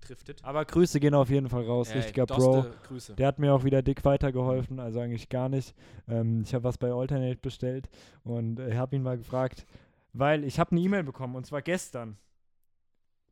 driftet. 0.07 0.45
Aber 0.45 0.65
Grüße 0.65 1.01
gehen 1.01 1.15
auf 1.15 1.31
jeden 1.31 1.49
Fall 1.49 1.65
raus. 1.65 1.91
Ey, 1.91 1.99
Richtiger 1.99 2.27
Bro. 2.27 2.67
Grüße. 2.87 3.15
Der 3.17 3.27
hat 3.27 3.39
mir 3.39 3.53
auch 3.53 3.65
wieder 3.65 3.83
dick 3.83 4.05
weitergeholfen, 4.05 4.79
also 4.81 5.01
eigentlich 5.01 5.29
gar 5.29 5.49
nicht. 5.49 5.75
Ähm, 6.09 6.43
ich 6.43 6.55
habe 6.55 6.65
was 6.65 6.79
bei 6.79 6.93
Alternate 6.93 7.39
bestellt 7.41 7.89
und 8.25 8.59
äh, 8.61 8.77
habe 8.77 8.97
ihn 8.97 9.03
mal 9.03 9.19
gefragt, 9.19 9.67
weil 10.13 10.45
ich 10.45 10.59
habe 10.59 10.73
eine 10.73 10.81
E-Mail 10.81 11.03
bekommen 11.03 11.35
und 11.37 11.47
zwar 11.47 11.63
gestern. 11.63 12.17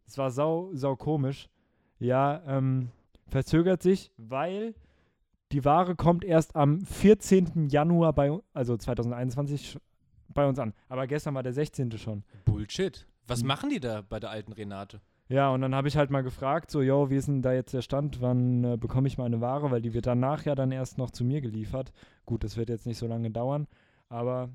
Es 0.06 0.16
war 0.18 0.30
sau, 0.30 0.70
sau 0.72 0.94
komisch. 0.96 1.48
Ja, 1.98 2.42
ähm, 2.46 2.90
verzögert 3.28 3.82
sich, 3.82 4.12
weil 4.16 4.74
die 5.52 5.64
Ware 5.64 5.96
kommt 5.96 6.24
erst 6.24 6.54
am 6.54 6.80
14. 6.82 7.68
Januar 7.70 8.12
bei, 8.12 8.36
also 8.52 8.76
2021 8.76 9.72
sch- 9.74 9.80
bei 10.36 10.46
uns 10.46 10.58
an. 10.60 10.72
Aber 10.88 11.06
gestern 11.08 11.34
war 11.34 11.42
der 11.42 11.52
16. 11.52 11.90
schon. 11.98 12.22
Bullshit. 12.44 13.06
Was 13.26 13.42
Mhm. 13.42 13.48
machen 13.48 13.70
die 13.70 13.80
da 13.80 14.02
bei 14.02 14.20
der 14.20 14.30
alten 14.30 14.52
Renate? 14.52 15.00
Ja, 15.28 15.50
und 15.50 15.60
dann 15.60 15.74
habe 15.74 15.88
ich 15.88 15.96
halt 15.96 16.10
mal 16.10 16.22
gefragt, 16.22 16.70
so, 16.70 16.80
yo, 16.82 17.10
wie 17.10 17.16
ist 17.16 17.26
denn 17.26 17.42
da 17.42 17.52
jetzt 17.52 17.74
der 17.74 17.82
Stand? 17.82 18.20
Wann 18.20 18.62
äh, 18.62 18.76
bekomme 18.76 19.08
ich 19.08 19.18
meine 19.18 19.40
Ware? 19.40 19.72
Weil 19.72 19.82
die 19.82 19.92
wird 19.92 20.06
danach 20.06 20.44
ja 20.44 20.54
dann 20.54 20.70
erst 20.70 20.98
noch 20.98 21.10
zu 21.10 21.24
mir 21.24 21.40
geliefert. 21.40 21.92
Gut, 22.26 22.44
das 22.44 22.56
wird 22.56 22.68
jetzt 22.68 22.86
nicht 22.86 22.98
so 22.98 23.08
lange 23.08 23.32
dauern, 23.32 23.66
aber 24.08 24.50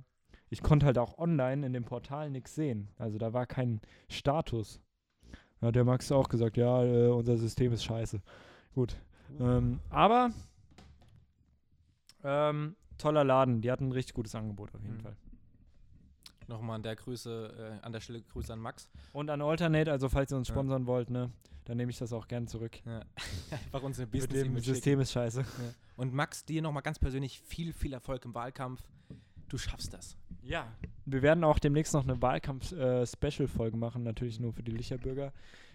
ich 0.50 0.62
konnte 0.64 0.86
halt 0.86 0.98
auch 0.98 1.18
online 1.18 1.66
in 1.66 1.74
dem 1.74 1.84
Portal 1.84 2.30
nichts 2.30 2.56
sehen. 2.56 2.88
Also 2.98 3.18
da 3.18 3.34
war 3.34 3.46
kein 3.46 3.82
Status. 4.08 4.80
Da 5.60 5.68
hat 5.68 5.76
der 5.76 5.84
Max 5.84 6.10
auch 6.14 6.30
gesagt, 6.30 6.56
ja, 6.56 6.84
äh, 6.86 7.08
unser 7.10 7.36
System 7.36 7.74
ist 7.74 7.84
scheiße. 7.84 8.22
Gut. 8.74 8.96
Ähm, 9.42 9.80
aber 9.90 10.32
ähm, 12.24 12.76
toller 12.98 13.24
Laden, 13.26 13.62
die 13.62 13.72
hatten 13.72 13.88
ein 13.90 13.92
richtig 13.92 14.14
gutes 14.14 14.36
Angebot 14.36 14.74
auf 14.74 14.82
jeden 14.84 14.98
Mhm. 14.98 15.02
Fall. 15.02 15.16
Nochmal 16.52 16.76
an 16.76 16.84
der 16.84 16.96
Grüße, 16.98 17.80
äh, 17.82 17.86
an 17.86 17.94
der 17.94 18.02
Stelle 18.02 18.22
Grüße 18.22 18.52
an 18.52 18.60
Max. 18.60 18.90
Und 19.14 19.30
an 19.30 19.42
Alternate, 19.42 19.90
also 19.92 20.10
falls 20.10 20.32
ihr 20.32 20.38
uns 20.38 20.50
Ja. 20.50 20.54
sponsern 20.54 20.86
wollt, 20.86 21.10
ne, 21.10 21.32
dann 21.66 21.78
nehme 21.78 21.92
ich 21.92 21.98
das 21.98 22.12
auch 22.12 22.28
gern 22.28 22.46
zurück. 22.48 22.78
Ja. 22.86 23.02
Einfach 23.52 23.84
uns 23.84 23.98
eine 24.00 24.08
Mit 24.12 24.32
dem. 24.34 24.60
System 24.60 25.00
ist 25.00 25.14
scheiße. 25.14 25.46
Und 25.96 26.14
Max, 26.14 26.44
dir 26.46 26.62
nochmal 26.62 26.84
ganz 26.84 27.00
persönlich 27.00 27.40
viel, 27.42 27.72
viel 27.72 27.94
Erfolg 27.94 28.26
im 28.26 28.36
Wahlkampf. 28.36 28.84
Du 29.48 29.58
schaffst 29.58 29.94
das. 29.94 30.18
Ja. 30.44 30.68
Wir 31.06 31.22
werden 31.22 31.44
auch 31.44 31.60
demnächst 31.60 31.94
noch 31.94 32.04
eine 32.04 32.22
Wahlkampf-Special-Folge 32.22 33.78
machen, 33.78 34.04
natürlich 34.04 34.40
nur 34.40 34.54
für 34.54 34.64
die 34.64 34.72
Licherbürger. 34.72 35.32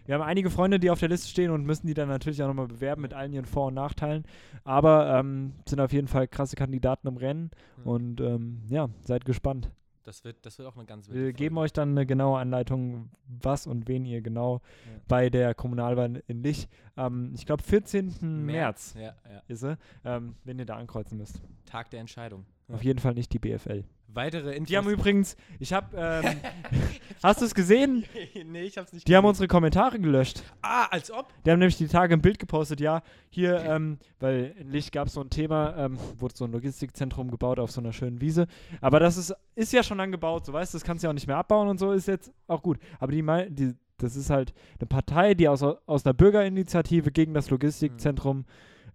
Wir 0.07 0.15
haben 0.15 0.23
einige 0.23 0.51
Freunde, 0.51 0.79
die 0.79 0.91
auf 0.91 1.01
der 1.01 1.09
Liste 1.09 1.29
stehen 1.29 1.51
und 1.51 1.65
müssen 1.65 1.87
die 1.87 1.95
dann 1.95 2.09
natürlich 2.09 2.43
auch 2.43 2.47
nochmal 2.49 2.69
bewerben 2.69 3.03
mit 3.03 3.13
allen 3.13 3.33
ihren 3.33 3.45
Vor- 3.45 3.67
und 3.69 3.75
Nachteilen. 3.75 4.25
Aber 4.65 5.19
ähm, 5.19 5.53
sind 5.67 5.81
auf 5.81 5.93
jeden 5.93 6.07
Fall 6.09 6.29
krasse 6.29 6.55
Kandidaten 6.57 7.09
im 7.09 7.17
Rennen 7.17 7.51
Ja. 7.79 7.85
und 7.91 8.21
ähm, 8.21 8.63
ja, 8.69 8.89
seid 9.03 9.25
gespannt. 9.25 9.71
Das 10.07 10.23
wird, 10.23 10.47
das 10.47 10.57
wird 10.59 10.69
auch 10.69 10.77
eine 10.77 10.85
ganz 10.87 11.09
Wir 11.09 11.15
wilde 11.15 11.33
geben 11.33 11.57
Folge. 11.57 11.65
euch 11.65 11.73
dann 11.73 11.91
eine 11.91 12.07
genaue 12.07 12.39
Anleitung, 12.39 13.11
was 13.27 13.67
und 13.67 13.89
wen 13.89 14.05
ihr 14.05 14.21
genau 14.23 14.61
Ja. 14.87 15.01
bei 15.09 15.31
der 15.31 15.53
Kommunalwahl 15.55 16.23
in 16.29 16.43
Lich 16.45 16.69
am, 16.95 17.35
ich 17.35 17.45
glaube, 17.45 17.63
14. 17.65 18.45
März, 18.45 18.95
Ja, 18.97 19.03
ja. 19.29 19.43
ist 19.49 19.61
sie, 19.61 19.77
ähm, 20.05 20.37
wenn 20.45 20.59
ihr 20.61 20.65
da 20.67 20.77
ankreuzen 20.77 21.19
müsst. 21.19 21.41
Tag 21.65 21.91
der 21.91 22.01
Entscheidung. 22.01 22.47
Auf 22.69 22.85
jeden 22.85 23.01
Fall 23.01 23.15
nicht 23.15 23.33
die 23.33 23.39
BFL. 23.41 23.85
Weitere 24.09 24.53
Infos. 24.55 24.69
Die 24.69 24.77
haben 24.77 24.89
übrigens, 24.89 25.37
ich 25.59 25.73
habe, 25.73 25.97
ähm, 25.97 26.37
hast 27.23 27.41
du 27.41 27.45
es 27.45 27.55
gesehen? 27.55 28.05
nee, 28.47 28.63
ich 28.63 28.79
hab's 28.79 28.93
nicht 28.93 29.07
Die 29.07 29.15
haben 29.15 29.23
gesehen. 29.23 29.29
unsere 29.31 29.49
Kommentare 29.49 29.99
gelöscht. 29.99 30.43
Ah, 30.63 30.87
als 30.87 31.11
ob? 31.11 31.33
Die 31.45 31.51
haben 31.51 31.59
nämlich 31.59 31.77
die 31.77 31.89
Tage 31.89 32.15
ein 32.15 32.23
Bild 32.23 32.39
gepostet, 32.39 32.81
ja, 32.81 33.03
hier, 33.31 33.59
ähm, 33.61 33.99
weil 34.21 34.55
in 34.59 34.71
Licht 34.71 34.93
gab 34.93 35.09
es 35.09 35.15
so 35.15 35.21
ein 35.21 35.31
Thema, 35.31 35.77
ähm, 35.77 35.99
wurde 36.19 36.35
so 36.37 36.45
ein 36.45 36.53
Logistikzentrum 36.53 37.31
gebaut 37.31 37.59
auf 37.59 37.71
so 37.71 37.81
einer 37.81 37.93
schönen 37.93 38.21
Wiese. 38.21 38.47
Aber 38.81 39.01
das 39.01 39.17
ist, 39.17 39.35
ist 39.55 39.73
ja 39.73 39.83
schon 39.83 40.01
angebaut, 40.01 40.47
so 40.47 40.53
weißt 40.53 40.73
du, 40.73 40.79
das 40.79 40.85
kannst 40.85 41.03
du 41.03 41.07
ja 41.07 41.11
auch 41.11 41.15
nicht 41.15 41.27
mehr 41.27 41.37
abbauen 41.37 41.69
und 41.69 41.79
so, 41.79 41.93
ist 41.93 42.09
jetzt 42.09 42.33
auch 42.47 42.63
gut. 42.63 42.79
Aber 42.99 43.13
die, 43.13 43.23
die 43.51 43.75
das 43.99 44.17
ist 44.17 44.31
halt 44.31 44.53
eine 44.79 44.87
Partei, 44.87 45.35
die 45.35 45.49
aus, 45.49 45.63
aus 45.63 46.05
einer 46.05 46.15
Bürgerinitiative 46.15 47.11
gegen 47.11 47.35
das 47.35 47.51
Logistikzentrum 47.51 48.45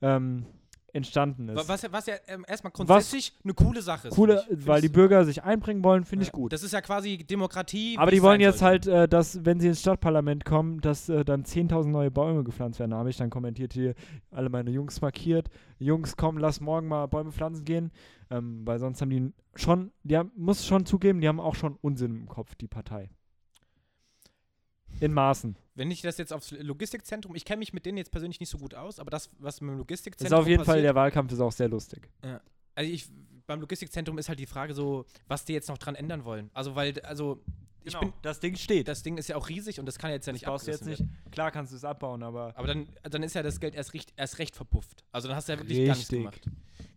ähm, 0.02 0.46
entstanden 0.94 1.50
ist. 1.50 1.68
Was, 1.68 1.82
ja- 1.82 1.92
was 1.92 2.06
ja 2.06 2.16
ähm, 2.28 2.46
erstmal 2.48 2.72
grundsätzlich 2.72 3.34
eine 3.44 3.54
coole 3.54 3.82
Sache 3.82 4.10
ist. 4.10 4.16
Coole, 4.16 4.44
ich. 4.50 4.68
weil 4.68 4.82
die 4.82 4.90
Bürger 4.90 5.26
sich 5.26 5.44
einbringen 5.44 5.84
wollen, 5.84 6.06
finde 6.06 6.24
du? 6.26 6.28
ich 6.28 6.32
gut. 6.32 6.54
Das 6.54 6.64
ist 6.64 6.72
ja 6.74 6.82
quasi 6.82 7.18
Demokratie. 7.18 7.98
Aber 7.98 8.12
die 8.12 8.22
wollen 8.22 8.42
jetzt 8.42 8.60
sollte. 8.60 8.92
halt, 8.92 9.04
äh, 9.04 9.08
dass, 9.08 9.44
wenn 9.46 9.60
sie 9.60 9.68
ins 9.70 9.82
Stadtparlament 9.82 10.46
kommen, 10.46 10.82
dass 10.82 11.10
äh, 11.10 11.24
dann 11.26 11.44
10.000 11.44 11.88
neue 11.88 12.12
Bäume 12.12 12.44
gepflanzt 12.44 12.80
werden. 12.80 12.92
Da 12.92 12.98
habe 12.98 13.10
ich 13.10 13.18
dann 13.18 13.30
kommentiert 13.30 13.74
hier, 13.74 13.94
alle 14.32 14.50
meine 14.50 14.72
Jungs 14.72 15.02
markiert. 15.02 15.50
Jungs, 15.80 16.16
komm, 16.18 16.38
lass 16.38 16.62
morgen 16.62 16.88
mal 16.88 17.08
Bäume 17.08 17.32
pflanzen 17.32 17.66
gehen. 17.66 17.92
Ähm, 18.30 18.62
weil 18.66 18.80
sonst 18.80 19.02
haben 19.02 19.10
die 19.10 19.32
schon, 19.56 19.92
die 20.04 20.18
haben, 20.18 20.32
muss 20.36 20.66
schon 20.66 20.86
zugeben, 20.86 21.20
die 21.22 21.28
haben 21.28 21.40
auch 21.40 21.56
schon 21.56 21.78
Unsinn 21.82 22.12
im 22.16 22.28
Kopf, 22.30 22.56
die 22.56 22.68
Partei. 22.68 23.10
In 25.02 25.14
Maßen. 25.14 25.56
Wenn 25.76 25.90
ich 25.92 26.02
das 26.02 26.18
jetzt 26.18 26.32
aufs 26.32 26.52
Logistikzentrum, 26.52 27.36
ich 27.36 27.44
kenne 27.46 27.60
mich 27.60 27.74
mit 27.74 27.86
denen 27.86 27.98
jetzt 27.98 28.12
persönlich 28.12 28.40
nicht 28.40 28.50
so 28.50 28.58
gut 28.58 28.76
aus, 28.76 29.00
aber 29.00 29.10
das, 29.10 29.30
was 29.40 29.60
mit 29.62 29.70
dem 29.70 29.74
Das 29.76 29.80
Logistikzentrum 29.80 30.38
ist 30.40 30.42
auf 30.44 30.48
jeden 30.48 30.64
Fall, 30.64 30.76
passiert, 30.76 30.86
der 30.86 30.96
Wahlkampf 30.96 31.32
ist 31.32 31.40
auch 31.40 31.52
sehr 31.52 31.68
lustig. 31.70 32.08
also 32.76 32.92
ich, 32.92 33.08
beim 33.48 33.60
Logistikzentrum 33.62 34.18
ist 34.18 34.30
halt 34.30 34.40
die 34.40 34.46
Frage 34.46 34.74
so, 34.74 35.06
was 35.28 35.44
die 35.46 35.54
jetzt 35.54 35.70
noch 35.70 35.78
dran 35.78 35.96
ändern 35.96 36.24
wollen. 36.24 36.50
Also, 36.54 36.76
weil, 36.76 37.00
also, 37.02 37.42
ich 37.84 37.98
bin, 38.00 38.14
das 38.22 38.40
Ding 38.40 38.56
steht. 38.56 38.88
das 38.88 39.02
Ding 39.02 39.18
ist 39.18 39.28
ja 39.28 39.36
auch 39.36 39.50
riesig 39.50 39.80
und 39.80 39.88
das 39.88 39.98
kann 39.98 40.12
jetzt 40.12 40.28
ja 40.28 40.34
das 40.34 40.42
nicht 40.42 40.46
du 40.68 40.72
jetzt 40.72 40.86
nicht. 40.86 41.00
werden. 41.00 41.18
Klar 41.32 41.50
kannst 41.52 41.72
du 41.72 41.78
es 41.78 41.84
abbauen, 41.84 42.22
aber 42.22 42.54
Aber 42.56 42.68
dann, 42.68 42.88
dann 43.02 43.24
ist 43.24 43.34
ja 43.34 43.42
das 43.42 43.60
Geld 43.60 43.74
erst 43.74 43.96
recht, 43.96 44.14
erst 44.18 44.38
recht 44.38 44.56
verpufft. 44.56 45.04
Also 45.12 45.28
dann 45.28 45.36
hast 45.36 45.48
du 45.50 45.54
ja 45.54 45.60
wirklich 45.60 45.80
gar 45.88 45.96
nichts 45.96 46.12
Richtig. 46.12 46.20
gemacht. 46.20 46.42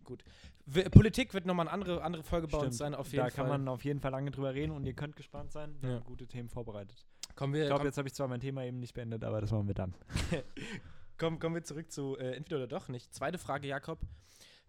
Gut. 0.03 0.23
W 0.67 0.83
Politik 0.89 1.33
wird 1.33 1.45
nochmal 1.45 1.67
eine 1.67 1.73
andere, 1.73 2.03
andere 2.03 2.23
Folge 2.23 2.47
bei 2.47 2.57
uns 2.57 2.75
Stimmt. 2.75 2.77
sein, 2.77 2.95
auf 2.95 3.07
jeden 3.11 3.17
da 3.17 3.23
Fall. 3.31 3.31
kann 3.31 3.47
man 3.47 3.67
auf 3.67 3.83
jeden 3.83 3.99
Fall 3.99 4.11
lange 4.11 4.29
drüber 4.31 4.53
reden 4.53 4.71
und 4.71 4.85
ihr 4.85 4.93
könnt 4.93 5.15
gespannt 5.15 5.51
sein. 5.51 5.75
Wir 5.81 5.89
Ja. 5.89 5.95
haben 5.97 6.03
gute 6.05 6.27
Themen 6.27 6.49
vorbereitet. 6.49 7.03
Kommen, 7.35 7.53
wir, 7.53 7.63
Ich 7.63 7.67
glaube, 7.67 7.85
jetzt 7.85 7.97
habe 7.97 8.07
ich 8.07 8.13
zwar 8.13 8.27
mein 8.27 8.39
Thema 8.39 8.63
eben 8.63 8.79
nicht 8.79 8.93
beendet, 8.93 9.23
aber 9.23 9.41
das 9.41 9.51
machen 9.51 9.67
wir 9.67 9.75
dann. 9.75 9.93
komm, 11.17 11.39
kommen 11.39 11.55
wir 11.55 11.63
zurück 11.63 11.91
zu 11.91 12.17
äh, 12.17 12.35
entweder 12.35 12.57
oder 12.57 12.67
doch 12.67 12.87
nicht. 12.87 13.13
Zweite 13.13 13.37
Frage, 13.37 13.67
Jakob. 13.67 13.99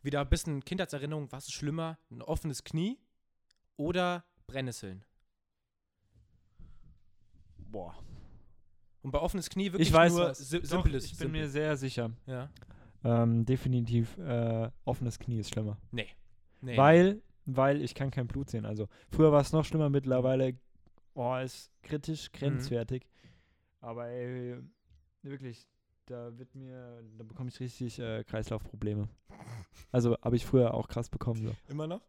Wieder 0.02 0.20
ein 0.20 0.28
bisschen 0.28 0.64
Kindheitserinnerung. 0.64 1.32
Was 1.32 1.46
ist 1.46 1.52
schlimmer? 1.52 1.99
Ein 2.11 2.23
offenes 2.23 2.64
Knie 2.64 2.99
oder 3.76 4.25
Brennnesseln? 4.46 5.04
Boah. 7.58 7.94
Und 9.02 9.11
bei 9.11 9.20
offenes 9.20 9.50
Knie 9.50 9.73
wirklich 9.73 9.88
Ich 9.88 9.94
weiß 9.94 10.12
nur 10.12 10.26
was. 10.26 10.38
Doch, 10.38 10.64
simples. 10.64 11.04
ich 11.04 11.12
bin 11.12 11.18
simpel. 11.18 11.40
mir 11.40 11.49
sehr 11.49 11.76
sicher. 11.76 12.11
Ja. 12.26 12.50
Ähm, 13.04 13.44
definitiv 13.44 14.16
äh, 14.18 14.70
offenes 14.85 15.18
Knie 15.18 15.38
ist 15.38 15.50
schlimmer. 15.50 15.76
Nee. 15.92 16.08
nee. 16.61 16.76
Weil, 16.76 17.23
weil 17.44 17.82
ich 17.82 17.94
kann 17.94 18.11
kein 18.11 18.26
Blut 18.26 18.50
sehen. 18.50 18.64
Also 18.64 18.88
früher 19.11 19.32
war 19.32 19.40
es 19.40 19.52
noch 19.52 19.64
schlimmer, 19.64 19.90
mittlerweile 19.90 20.56
oh, 21.16 21.37
ist 21.37 21.70
kritisch 21.82 22.30
grenzwertig. 22.32 23.08
Aber 23.80 24.08
ey, 24.08 24.56
wirklich, 25.23 25.66
da 26.06 26.37
wird 26.38 26.54
mir, 26.54 27.02
da 27.18 27.25
bekomme 27.25 27.49
ich 27.49 27.58
richtig 27.61 27.99
äh, 27.99 28.25
Kreislaufprobleme. 28.25 29.08
Also 29.92 30.16
habe 30.23 30.37
ich 30.37 30.46
früher 30.46 30.75
auch 30.75 30.88
krass 30.88 31.08
bekommen. 31.08 31.42
So. 31.42 31.56
Immer 31.68 31.87
noch? 31.87 32.02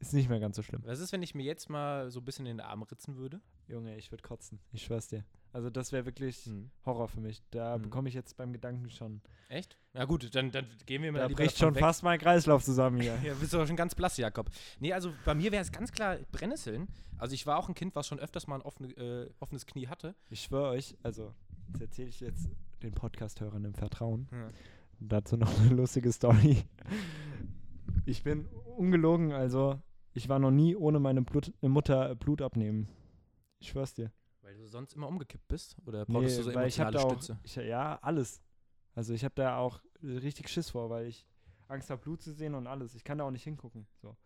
Ist 0.00 0.14
nicht 0.14 0.28
mehr 0.28 0.38
ganz 0.38 0.54
so 0.56 0.62
schlimm. 0.62 0.82
Was 0.84 1.00
ist, 1.00 1.12
wenn 1.12 1.22
ich 1.22 1.34
mir 1.34 1.42
jetzt 1.42 1.68
mal 1.68 2.10
so 2.10 2.20
ein 2.20 2.24
bisschen 2.24 2.46
in 2.46 2.58
den 2.58 2.66
Arm 2.66 2.82
ritzen 2.82 3.16
würde? 3.16 3.40
Junge, 3.66 3.96
ich 3.96 4.12
würde 4.12 4.22
kotzen. 4.22 4.60
Ich 4.72 4.84
schwör's 4.84 5.08
dir. 5.08 5.24
Also 5.52 5.70
das 5.70 5.90
wäre 5.92 6.04
wirklich 6.06 6.44
Hm. 6.44 6.70
Horror 6.86 7.08
für 7.08 7.20
mich. 7.20 7.42
Da 7.50 7.74
Hm. 7.74 7.82
bekomme 7.82 8.08
ich 8.08 8.14
jetzt 8.14 8.36
beim 8.36 8.52
Gedanken 8.52 8.90
schon. 8.90 9.20
Echt? 9.48 9.76
Na 9.94 10.04
gut, 10.04 10.32
dann, 10.36 10.52
dann 10.52 10.66
gehen 10.86 11.02
wir 11.02 11.10
mal 11.10 11.18
Da 11.20 11.28
bricht 11.28 11.58
schon 11.58 11.74
weg. 11.74 11.80
fast 11.80 12.02
mein 12.04 12.18
Kreislauf 12.20 12.62
zusammen 12.64 13.00
hier. 13.00 13.16
Ja, 13.24 13.34
bist 13.34 13.52
du 13.52 13.56
doch 13.56 13.66
schon 13.66 13.74
ganz 13.76 13.94
blass, 13.94 14.16
Jakob. 14.18 14.50
Nee, 14.78 14.92
also 14.92 15.12
bei 15.24 15.34
mir 15.34 15.50
wäre 15.50 15.62
es 15.62 15.72
ganz 15.72 15.90
klar 15.90 16.16
Brennnesseln. 16.30 16.86
Also 17.16 17.34
ich 17.34 17.44
war 17.46 17.58
auch 17.58 17.68
ein 17.68 17.74
Kind, 17.74 17.96
was 17.96 18.06
schon 18.06 18.20
öfters 18.20 18.46
mal 18.46 18.56
ein 18.56 18.62
offene, 18.62 18.92
äh, 18.96 19.30
offenes 19.40 19.66
Knie 19.66 19.88
hatte. 19.88 20.14
Ich 20.30 20.42
schwöre 20.42 20.68
euch, 20.70 20.96
also 21.02 21.34
das 21.72 21.80
erzähle 21.80 22.08
ich 22.10 22.20
jetzt 22.20 22.48
den 22.84 22.92
Podcast-Hörern 22.94 23.64
im 23.64 23.74
Vertrauen. 23.74 24.28
Ja. 24.30 24.48
Dazu 25.00 25.36
noch 25.36 25.58
eine 25.60 25.70
lustige 25.70 26.12
Story. 26.12 26.62
Ich 28.06 28.22
bin 28.22 28.46
ungelogen, 28.76 29.32
also 29.32 29.80
ich 30.18 30.28
war 30.28 30.38
noch 30.38 30.50
nie 30.50 30.76
ohne 30.76 31.00
meine 31.00 31.22
Blut, 31.22 31.52
äh, 31.62 31.68
Mutter 31.68 32.14
Blut 32.14 32.42
abnehmen. 32.42 32.88
Ich 33.60 33.68
schwör's 33.68 33.94
dir. 33.94 34.12
Weil 34.42 34.56
du 34.56 34.66
sonst 34.66 34.94
immer 34.94 35.08
umgekippt 35.08 35.48
bist? 35.48 35.76
Oder 35.86 36.04
brauchst 36.04 36.38
du 36.38 36.42
so 36.42 36.54
weil 36.54 36.68
ich 36.68 36.78
hab 36.78 36.88
emotionale 36.88 36.92
da 36.92 37.02
auch, 37.02 37.22
Stütze? 37.22 37.38
ich, 37.42 37.56
ja, 37.56 37.98
alles. 38.02 38.42
Also 38.94 39.14
ich 39.14 39.24
habe 39.24 39.34
da 39.34 39.58
auch 39.58 39.80
äh, 40.02 40.18
richtig 40.18 40.48
Schiss 40.48 40.70
vor, 40.70 40.90
weil 40.90 41.06
ich 41.06 41.26
Angst 41.68 41.90
habe, 41.90 42.00
Blut 42.02 42.22
zu 42.22 42.32
sehen 42.32 42.54
und 42.54 42.66
alles. 42.66 42.94
Ich 42.94 43.04
kann 43.04 43.18
da 43.18 43.24
auch 43.24 43.30
nicht 43.30 43.44
hingucken. 43.44 43.86
So. 44.02 44.16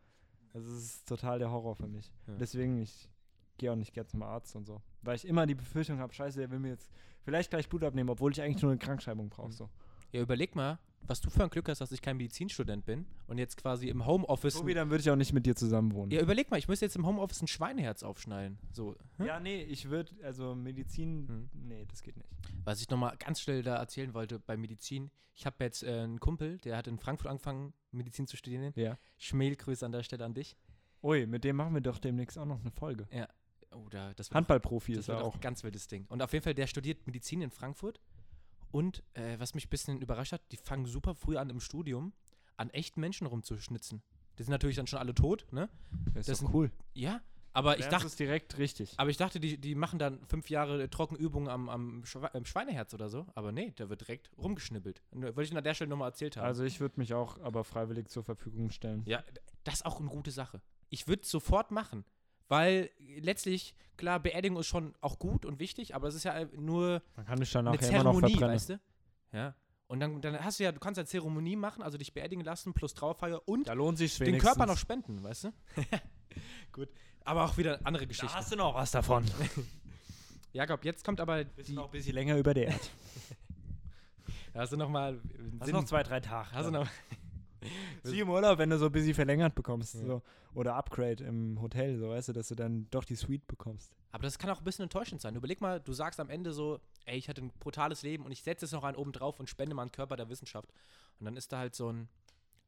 Also 0.55 0.71
es 0.73 0.85
ist 0.85 1.09
total 1.09 1.39
der 1.39 1.51
Horror 1.51 1.77
für 1.77 1.89
mich. 1.89 2.13
Ja. 2.27 2.37
Deswegen, 2.37 2.81
ich 2.81 3.11
gehe 3.59 3.73
auch 3.73 3.77
nicht 3.77 3.93
gerne 3.93 4.09
zum 4.09 4.23
Arzt 4.23 4.55
und 4.57 4.65
so. 4.65 4.81
Weil 5.03 5.17
ich 5.17 5.27
immer 5.27 5.47
die 5.47 5.55
Befürchtung 5.55 5.99
habe, 5.99 6.13
scheiße, 6.15 6.39
der 6.39 6.51
will 6.51 6.59
mir 6.59 6.71
jetzt 6.71 6.91
vielleicht 7.23 7.51
gleich 7.51 7.69
Blut 7.69 7.85
abnehmen, 7.85 8.11
obwohl 8.11 8.33
ich 8.33 8.41
eigentlich 8.41 8.63
nur 8.63 8.71
eine 8.71 8.79
Krankschreibung 8.79 9.29
brauche. 9.29 9.49
Mhm. 9.49 9.53
So. 9.53 9.71
Ja, 10.13 10.21
überleg 10.21 10.55
mal, 10.55 10.79
was 11.07 11.21
du 11.21 11.31
für 11.31 11.43
ein 11.45 11.51
Glück 11.51 11.69
hast, 11.69 11.81
dass 11.81 11.93
ich 11.93 12.01
kein 12.03 12.17
Medizinstudent 12.17 12.85
bin 12.85 13.07
und 13.27 13.39
jetzt 13.39 13.57
quasi 13.57 13.89
im 13.89 14.07
Homeoffice. 14.07 14.55
Tobi, 14.55 14.75
dann 14.75 14.91
würde 14.91 15.03
ich 15.03 15.11
auch 15.11 15.17
nicht 15.17 15.33
mit 15.33 15.45
dir 15.47 15.55
zusammen 15.57 15.93
wohnen. 15.95 16.11
ja, 16.11 16.21
überleg 16.21 16.51
mal, 16.51 16.57
ich 16.59 16.69
müsste 16.69 16.85
jetzt 16.87 16.97
im 16.97 17.07
Homeoffice 17.07 17.43
ein 17.43 17.49
Schweineherz 17.49 18.03
aufschneiden. 18.03 18.59
So. 18.73 18.95
hm? 19.19 19.27
Ja, 19.27 19.41
nee, 19.41 19.63
ich 19.63 19.91
würde, 19.91 20.13
also 20.23 20.55
Medizin, 20.55 21.27
Hm. 21.29 21.51
nee, 21.69 21.85
das 21.89 22.03
geht 22.03 22.17
nicht. 22.17 22.29
Was 22.65 22.81
ich 22.81 22.89
nochmal 22.91 23.17
ganz 23.19 23.41
schnell 23.41 23.63
da 23.63 23.77
erzählen 23.77 24.15
wollte 24.15 24.39
bei 24.39 24.57
Medizin. 24.57 25.11
Ich 25.35 25.47
habe 25.47 25.57
jetzt 25.65 25.83
äh, 25.83 26.01
einen 26.01 26.21
Kumpel, 26.21 26.59
der 26.59 26.77
hat 26.77 26.87
in 26.87 26.99
Frankfurt 26.99 27.31
angefangen, 27.31 27.73
Medizin 27.91 28.27
zu 28.27 28.37
studieren. 28.37 28.73
Ja. 28.77 28.99
Schmähgrüße 29.19 29.85
an 29.85 29.93
der 29.93 30.03
Stelle 30.03 30.25
an 30.25 30.35
dich. 30.35 30.57
Ui, 31.03 31.27
mit 31.27 31.43
dem 31.45 31.57
machen 31.57 31.75
wir 31.75 31.81
doch 31.81 31.99
demnächst 31.99 32.39
auch 32.39 32.45
noch 32.47 32.61
eine 32.61 32.71
Folge. 32.71 33.09
Oh, 33.75 33.89
da, 33.89 34.13
das 34.15 34.31
Handballprofi 34.31 34.93
Das 34.93 35.05
ist 35.05 35.09
er 35.09 35.17
auch 35.19 35.29
auch. 35.29 35.35
ein 35.37 35.41
ganz 35.41 35.65
wildes 35.65 35.87
Ding. 35.89 36.05
Und 36.09 36.21
auf 36.23 36.33
jeden 36.35 36.43
Fall, 36.45 36.53
der 36.55 36.67
studiert 36.67 37.07
Medizin 37.07 37.41
in 37.41 37.51
Frankfurt. 37.51 38.01
Und 38.73 39.03
äh, 39.15 39.39
was 39.39 39.55
mich 39.55 39.67
ein 39.67 39.71
bisschen 39.71 40.01
überrascht 40.01 40.33
hat, 40.33 40.43
die 40.51 40.57
fangen 40.57 40.87
super 40.87 41.15
früh 41.15 41.37
an 41.37 41.51
im 41.51 41.61
Studium, 41.61 42.13
an 42.57 42.71
echten 42.71 43.01
Menschen 43.01 43.27
rumzuschnitzen. 43.27 44.03
Die 44.39 44.43
sind 44.43 44.51
natürlich 44.51 44.77
dann 44.77 44.87
schon 44.87 44.99
alle 44.99 45.15
tot, 45.15 45.47
ne? 45.53 45.69
Das 46.15 46.27
das 46.27 46.29
ist 46.29 46.39
sind- 46.41 46.55
cool. 46.55 46.73
Ja, 46.95 47.21
aber 47.53 47.79
ich 47.79 47.87
dachte, 47.87 48.07
es 48.07 48.17
direkt 48.17 48.57
richtig. 48.57 48.95
aber 48.97 49.11
ich 49.11 49.19
dachte, 49.19 49.39
die, 49.39 49.59
die 49.59 49.75
machen 49.75 49.99
dann 49.99 50.25
fünf 50.25 50.49
Jahre 50.49 50.89
Trockenübungen 50.89 51.49
am, 51.51 51.69
am 51.69 52.03
Schweineherz 52.05 52.95
oder 52.95 53.11
so. 53.11 53.27
Aber 53.35 53.53
nee, 53.53 53.75
da 53.77 53.91
wird 53.91 54.01
direkt 54.01 54.31
äh, 54.33 54.37
Wollte 55.37 55.43
ich 55.43 55.57
an 55.57 55.63
der 55.63 55.75
Stelle 55.75 55.91
nochmal 55.91 56.09
erzählt 56.09 56.39
haben. 56.39 56.47
Also 56.47 56.65
ich 56.65 56.81
würde 56.81 56.99
mich 56.99 57.13
auch 57.13 57.39
aber 57.41 57.65
freiwillig 57.65 58.09
zur 58.09 58.25
Verfügung 58.25 58.71
stellen. 58.71 59.03
Ja, 59.05 59.23
das 59.65 59.75
ist 59.75 59.87
auch 59.87 60.01
eine 60.01 60.09
gute 60.09 60.31
Sache. 60.31 60.63
Ich 60.89 61.09
würde 61.09 61.23
es 61.23 61.31
sofort 61.31 61.71
machen. 61.71 62.07
Weil 62.53 62.91
letztlich, 62.99 63.75
klar, 63.97 64.21
Beerdigung 64.21 64.59
ist 64.59 64.67
schon 64.67 64.95
auch 65.01 65.19
gut 65.19 65.47
und 65.47 65.59
wichtig, 65.59 65.95
aber 65.95 66.09
es 66.09 66.15
ist 66.15 66.25
ja 66.25 66.45
nur 66.55 67.01
Man 67.17 67.25
kann 67.25 67.41
dich 67.41 67.51
dann 67.51 67.67
eine 67.67 67.79
nachher 67.79 67.89
immer 67.89 68.05
noch 68.05 68.21
Zeremonie, 68.21 68.41
weißt 68.43 68.69
du? 68.69 68.81
Ja. 69.33 69.55
Und 69.87 70.01
dann, 70.01 70.21
dann 70.21 70.45
hast 70.45 70.61
du 70.61 70.65
ja, 70.65 70.73
du 70.73 70.79
kannst 70.79 70.99
ja 70.99 71.07
Zeremonie 71.07 71.57
machen, 71.57 71.83
also 71.83 71.97
dich 71.97 72.13
beerdigen 72.13 72.45
lassen, 72.45 72.75
plus 72.75 72.93
Trauerfeier 72.93 73.41
und 73.49 73.69
Da 73.69 73.73
lohnt 73.73 73.97
sich 73.97 74.19
den 74.19 74.37
Körper 74.37 74.67
noch 74.67 74.77
spenden, 74.77 75.23
weißt 75.25 75.45
du? 75.45 75.53
Gut. 76.73 76.91
Aber 77.25 77.47
auch 77.47 77.57
wieder 77.57 77.81
andere 77.85 78.07
Geschichte. 78.07 78.37
du 78.51 78.57
noch 78.57 78.75
was 78.75 78.91
davon. 78.91 79.25
Jakob, 80.53 80.85
jetzt 80.85 81.07
kommt 81.07 81.23
aber 81.23 81.45
Bist 81.45 81.71
die, 81.71 81.73
noch 81.73 81.87
ein 81.87 81.91
bisschen 81.91 82.13
länger 82.13 82.37
über 82.37 82.53
der 82.53 82.67
Erde. 82.67 82.85
hast 84.55 84.75
du 84.75 84.77
noch 84.77 84.91
mal 84.91 85.19
Hast 85.59 85.73
noch 85.73 85.85
zwei, 85.85 86.03
drei 86.03 86.21
Tage. 86.21 86.51
hast 86.53 86.67
du 86.67 86.71
noch, 86.71 86.87
Zieh 88.05 88.21
im 88.21 88.29
Urlaub, 88.31 88.59
wenn 88.59 88.71
du 88.71 88.79
so 88.79 88.87
ein 88.87 88.93
bisschen 88.93 89.15
verlängert 89.15 89.55
bekommst. 89.55 89.95
Ja. 89.95 90.05
So. 90.07 90.23
Oder 90.55 90.75
Upgrade 90.75 91.25
im 91.25 91.61
Hotel, 91.63 91.97
so 91.99 92.11
weißt 92.11 92.29
du, 92.29 92.33
dass 92.33 92.49
du 92.49 92.55
dann 92.55 92.87
doch 92.91 93.05
die 93.05 93.15
Suite 93.17 93.47
bekommst. 93.47 93.95
aber 94.11 94.25
das 94.25 94.39
kann 94.39 94.51
auch 94.51 94.59
ein 94.59 94.65
bisschen 94.65 94.83
enttäuschend 94.83 95.21
sein. 95.21 95.35
Überleg 95.35 95.61
mal, 95.61 95.81
du 95.81 95.93
sagst 95.93 96.21
am 96.21 96.29
Ende 96.29 96.53
so, 96.53 96.81
ey, 97.07 97.17
ich 97.17 97.29
hatte 97.29 97.43
ein 97.43 97.51
brutales 97.59 98.03
Leben 98.03 98.25
und 98.27 98.33
ich 98.33 98.43
setze 98.43 98.67
jetzt 98.67 98.73
noch 98.73 98.85
einen 98.85 98.97
oben 98.97 99.13
drauf 99.13 99.41
und 99.41 99.49
spende 99.49 99.75
mal 99.75 99.83
einen 99.83 99.93
Körper 99.93 100.17
der 100.17 100.29
Wissenschaft. 100.29 100.71
Und 101.19 101.25
dann 101.25 101.37
ist 101.37 101.53
da 101.53 101.59
halt 101.59 101.75
so 101.75 101.91
ein, 101.91 102.09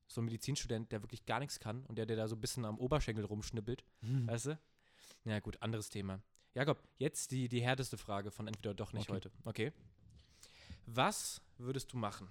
so 0.06 0.20
ein 0.20 0.24
Medizinstudent, 0.24 0.92
der 0.92 1.02
wirklich 1.02 1.26
gar 1.26 1.40
nichts 1.40 1.60
kann 1.60 1.84
und 1.86 1.96
der, 1.98 2.06
der 2.06 2.16
da 2.16 2.26
so 2.28 2.36
ein 2.36 2.40
bisschen 2.40 2.64
am 2.64 2.78
Oberschenkel 2.78 3.24
rumschnippelt. 3.24 3.84
Weißt 4.26 4.46
du? 4.46 4.58
Ja, 5.24 5.40
gut, 5.40 5.60
anderes 5.60 5.88
Thema. 5.90 6.20
Jakob, 6.54 6.82
jetzt 6.98 7.32
die, 7.32 7.48
die 7.48 7.60
härteste 7.62 7.98
Frage 7.98 8.30
von 8.30 8.46
entweder 8.46 8.74
doch 8.74 8.92
nicht 8.92 9.08
Okay. 9.10 9.14
heute. 9.16 9.30
Okay. 9.44 9.72
Was 10.86 11.40
würdest 11.58 11.92
du 11.92 11.96
machen? 11.96 12.28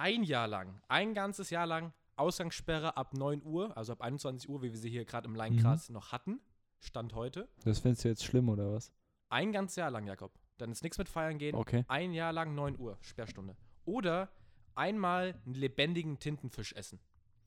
Ein 0.00 0.22
Jahr 0.22 0.46
lang, 0.46 0.80
ein 0.86 1.12
ganzes 1.12 1.50
Jahr 1.50 1.66
lang 1.66 1.92
Ausgangssperre 2.14 2.96
ab 2.96 3.14
9 3.14 3.42
Uhr, 3.42 3.76
also 3.76 3.92
ab 3.92 4.00
21 4.00 4.48
Uhr, 4.48 4.62
wie 4.62 4.70
wir 4.70 4.78
sie 4.78 4.90
hier 4.90 5.04
gerade 5.04 5.26
im 5.26 5.34
Leinkreis 5.34 5.90
noch 5.90 6.12
hatten, 6.12 6.40
Stand 6.78 7.14
heute. 7.16 7.48
Das 7.64 7.80
findest 7.80 8.04
du 8.04 8.08
jetzt 8.08 8.24
schlimm, 8.24 8.48
oder 8.48 8.72
was? 8.72 8.92
Ein 9.28 9.50
ganzes 9.50 9.74
Jahr 9.74 9.90
lang, 9.90 10.06
Jakob. 10.06 10.30
Dann 10.56 10.70
ist 10.70 10.84
nichts 10.84 10.98
mit 10.98 11.08
feiern 11.08 11.38
gehen. 11.38 11.56
Okay. 11.56 11.84
Ein 11.88 12.12
Jahr 12.12 12.32
lang 12.32 12.54
9 12.54 12.78
Uhr, 12.78 12.96
Sperrstunde. 13.00 13.56
Oder 13.86 14.30
einmal 14.76 15.34
einen 15.44 15.54
lebendigen 15.54 16.20
Tintenfisch 16.20 16.74
essen. 16.74 17.00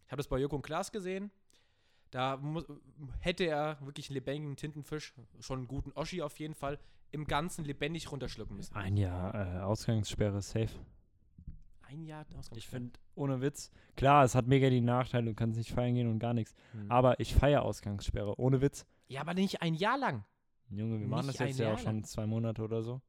Ich 0.05 0.11
habe 0.11 0.17
das 0.17 0.27
bei 0.27 0.37
Joko 0.37 0.57
und 0.57 0.61
Klaas 0.61 0.91
gesehen. 0.91 1.31
Da 2.09 2.35
muss, 2.35 2.65
hätte 3.19 3.45
er 3.45 3.77
wirklich 3.79 4.09
einen 4.09 4.15
lebendigen 4.15 4.57
Tintenfisch, 4.57 5.13
schon 5.39 5.59
einen 5.59 5.67
guten 5.69 5.93
Oschi 5.93 6.21
auf 6.21 6.37
jeden 6.37 6.55
Fall, 6.55 6.79
im 7.11 7.25
Ganzen 7.27 7.63
lebendig 7.63 8.11
runterschlucken 8.11 8.57
müssen. 8.57 8.75
Ein 8.75 8.97
Jahr 8.97 9.33
äh, 9.35 9.59
Ausgangssperre 9.61 10.41
safe. 10.41 10.75
Ein 11.91 12.03
Jahr 12.03 12.21
Ausgangssperre. 12.21 12.57
Ich 12.57 12.67
finde, 12.67 12.99
ohne 13.15 13.41
Witz, 13.41 13.71
klar, 13.95 14.23
es 14.23 14.35
hat 14.35 14.47
mega 14.47 14.69
die 14.69 14.81
Nachteile, 14.81 15.25
du 15.25 15.33
kannst 15.33 15.57
nicht 15.57 15.71
feiern 15.71 15.95
gehen 15.95 16.09
und 16.09 16.19
gar 16.19 16.33
nichts. 16.33 16.53
Hm. 16.71 16.89
Aber 16.91 17.19
ich 17.19 17.35
feiere 17.35 17.63
Ausgangssperre, 17.63 18.39
ohne 18.39 18.61
Witz. 18.61 18.85
Ja, 19.07 19.21
aber 19.21 19.33
nicht 19.33 19.61
ein 19.61 19.73
Jahr 19.73 19.97
lang. 19.97 20.23
Junge, 20.69 20.99
wir 20.99 21.07
machen 21.07 21.27
Nicht 21.27 21.39
das 21.39 21.49
jetzt 21.49 21.59
ja 21.59 21.73
auch 21.73 21.79
schon 21.79 22.03
zwei 22.05 22.25
Monate 22.25 22.61
oder 22.63 22.81
so. 22.81 23.01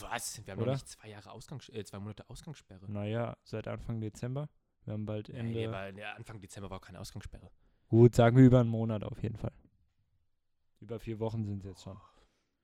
Was? 0.00 0.44
Wir 0.44 0.52
haben 0.52 0.60
Oder? 0.60 0.72
noch 0.72 0.78
nicht 0.78 0.88
zwei 0.88 1.08
Jahre 1.08 1.30
Ausgangs 1.30 1.68
äh, 1.68 1.84
zwei 1.84 1.98
Monate 1.98 2.28
Ausgangssperre. 2.28 2.90
Naja, 2.90 3.36
seit 3.44 3.66
Anfang 3.68 4.00
Dezember. 4.00 4.48
Wir 4.84 4.94
haben 4.94 5.04
bald 5.04 5.28
Ende. 5.28 5.52
Nee, 5.52 5.66
aber 5.66 5.90
ja, 5.98 6.12
Anfang 6.14 6.40
Dezember 6.40 6.70
war 6.70 6.80
keine 6.80 7.00
Ausgangssperre. 7.00 7.50
Gut, 7.88 8.14
sagen 8.14 8.36
wir 8.36 8.44
über 8.44 8.60
einen 8.60 8.68
Monat 8.70 9.04
auf 9.04 9.22
jeden 9.22 9.36
Fall. 9.36 9.52
Über 10.80 10.98
vier 10.98 11.18
Wochen 11.18 11.44
sind 11.44 11.58
es 11.60 11.66
jetzt 11.66 11.82
schon. 11.82 12.00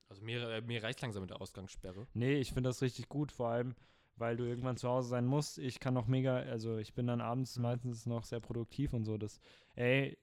Also 0.09 0.23
mir, 0.23 0.49
äh, 0.49 0.61
mir 0.61 0.83
reicht 0.83 1.03
langsam 1.03 1.23
mit 1.23 1.31
der 1.31 1.41
Ausgangssperre. 1.41 2.07
Nee, 2.15 2.35
ich 2.37 2.53
finde 2.53 2.69
das 2.69 2.81
richtig 2.81 3.09
gut, 3.09 3.33
vor 3.33 3.49
allem, 3.49 3.75
weil 4.17 4.37
du 4.37 4.45
irgendwann 4.45 4.77
zu 4.77 4.89
Hause 4.89 5.09
sein 5.09 5.27
musst. 5.27 5.59
Ich 5.59 5.79
kann 5.81 5.95
noch 5.95 6.07
mega, 6.07 6.37
also 6.37 6.79
ich 6.79 6.95
bin 6.95 7.07
dann 7.07 7.21
abends 7.21 7.57
Mhm. 7.57 7.63
meistens 7.63 8.07
noch 8.07 8.25
sehr 8.25 8.41
produktiv 8.41 8.93
und 8.93 9.05
so. 9.05 9.17
Das, 9.19 9.41
ey, 9.75 10.17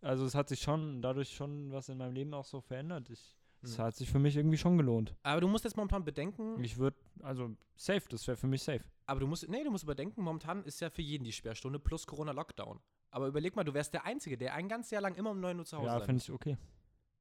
also 0.00 0.24
es 0.24 0.34
hat 0.34 0.48
sich 0.48 0.60
schon 0.60 1.02
dadurch 1.02 1.30
schon 1.34 1.72
was 1.72 1.88
in 1.88 1.98
meinem 1.98 2.14
Leben 2.14 2.34
auch 2.34 2.44
so 2.44 2.60
verändert. 2.60 3.10
Ich, 3.10 3.36
Es 3.62 3.78
Mhm. 3.78 3.82
hat 3.82 3.94
sich 3.96 4.10
für 4.10 4.18
mich 4.18 4.36
irgendwie 4.36 4.58
schon 4.58 4.76
gelohnt. 4.76 5.14
Aber 5.22 5.40
du 5.40 5.48
musst 5.48 5.64
jetzt 5.64 5.76
momentan 5.76 6.04
bedenken, 6.04 6.62
Ich 6.62 6.76
würde, 6.78 6.96
also 7.20 7.54
safe, 7.76 8.02
das 8.08 8.26
wäre 8.26 8.36
für 8.36 8.48
mich 8.48 8.62
safe. 8.62 8.84
aber 9.06 9.20
du 9.20 9.26
musst, 9.26 9.48
nee, 9.48 9.62
du 9.62 9.70
musst 9.70 9.84
überdenken, 9.84 10.22
momentan 10.22 10.64
ist 10.64 10.80
ja 10.80 10.90
für 10.90 11.02
jeden 11.02 11.22
die 11.24 11.32
Sperrstunde 11.32 11.78
plus 11.78 12.06
Corona-Lockdown. 12.06 12.80
Aber 13.10 13.26
überleg 13.28 13.54
mal, 13.54 13.62
du 13.64 13.74
wärst 13.74 13.92
der 13.94 14.04
Einzige, 14.04 14.36
der 14.38 14.54
ein 14.54 14.68
ganzes 14.68 14.90
Jahr 14.90 15.02
lang 15.02 15.14
immer 15.16 15.30
um 15.30 15.40
9 15.40 15.58
Uhr 15.58 15.64
zu 15.66 15.76
Hause 15.76 15.86
Ja, 15.86 15.98
sein 15.98 16.06
finde 16.06 16.22
ich 16.22 16.30
okay. 16.32 16.56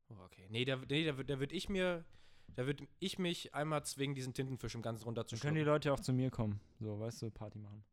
Oh, 0.10 0.16
okay. 0.25 0.48
Nee, 0.50 0.66
da, 0.66 0.78
nee, 0.90 1.06
da, 1.06 1.12
da 1.12 1.40
würde 1.40 1.54
ich 1.54 1.70
mir, 1.70 2.04
da 2.55 2.65
würde 2.65 2.88
ich 3.00 3.20
mich 3.20 3.53
einmal 3.53 3.84
zwingen, 3.86 4.15
diesen 4.15 4.34
Tintenfisch 4.34 4.75
im 4.75 4.81
Ganzen 4.81 5.03
Dann 5.03 5.13
können 5.13 5.15
die 5.15 5.20
runterzuschlucken. 5.20 5.65
Leute 5.65 5.89
ja 5.89 5.93
auch 5.93 6.00
zu 6.00 6.13
mir 6.13 6.29
kommen. 6.29 6.60
So, 6.79 7.00
weißt 7.00 7.22
du, 7.22 7.29
Party 7.31 7.60
machen. 7.60 7.84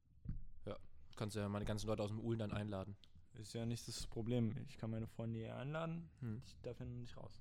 Kannst 1.18 1.34
ja 1.34 1.48
meine 1.48 1.64
ganzen 1.64 1.88
Leute 1.88 2.04
aus 2.04 2.10
dem 2.10 2.20
Uhlen 2.20 2.38
dann 2.38 2.52
einladen. 2.52 2.96
Ist 3.40 3.52
ja 3.52 3.66
nicht 3.66 3.88
das 3.88 4.06
Problem. 4.06 4.54
Ich 4.68 4.78
kann 4.78 4.90
meine 4.90 5.08
Freunde 5.08 5.40
hier 5.40 5.56
einladen. 5.56 6.08
Hm. 6.20 6.40
Ich 6.46 6.54
darf 6.62 6.78
ja 6.78 6.86
nur 6.86 7.00
nicht 7.00 7.16
raus. 7.16 7.40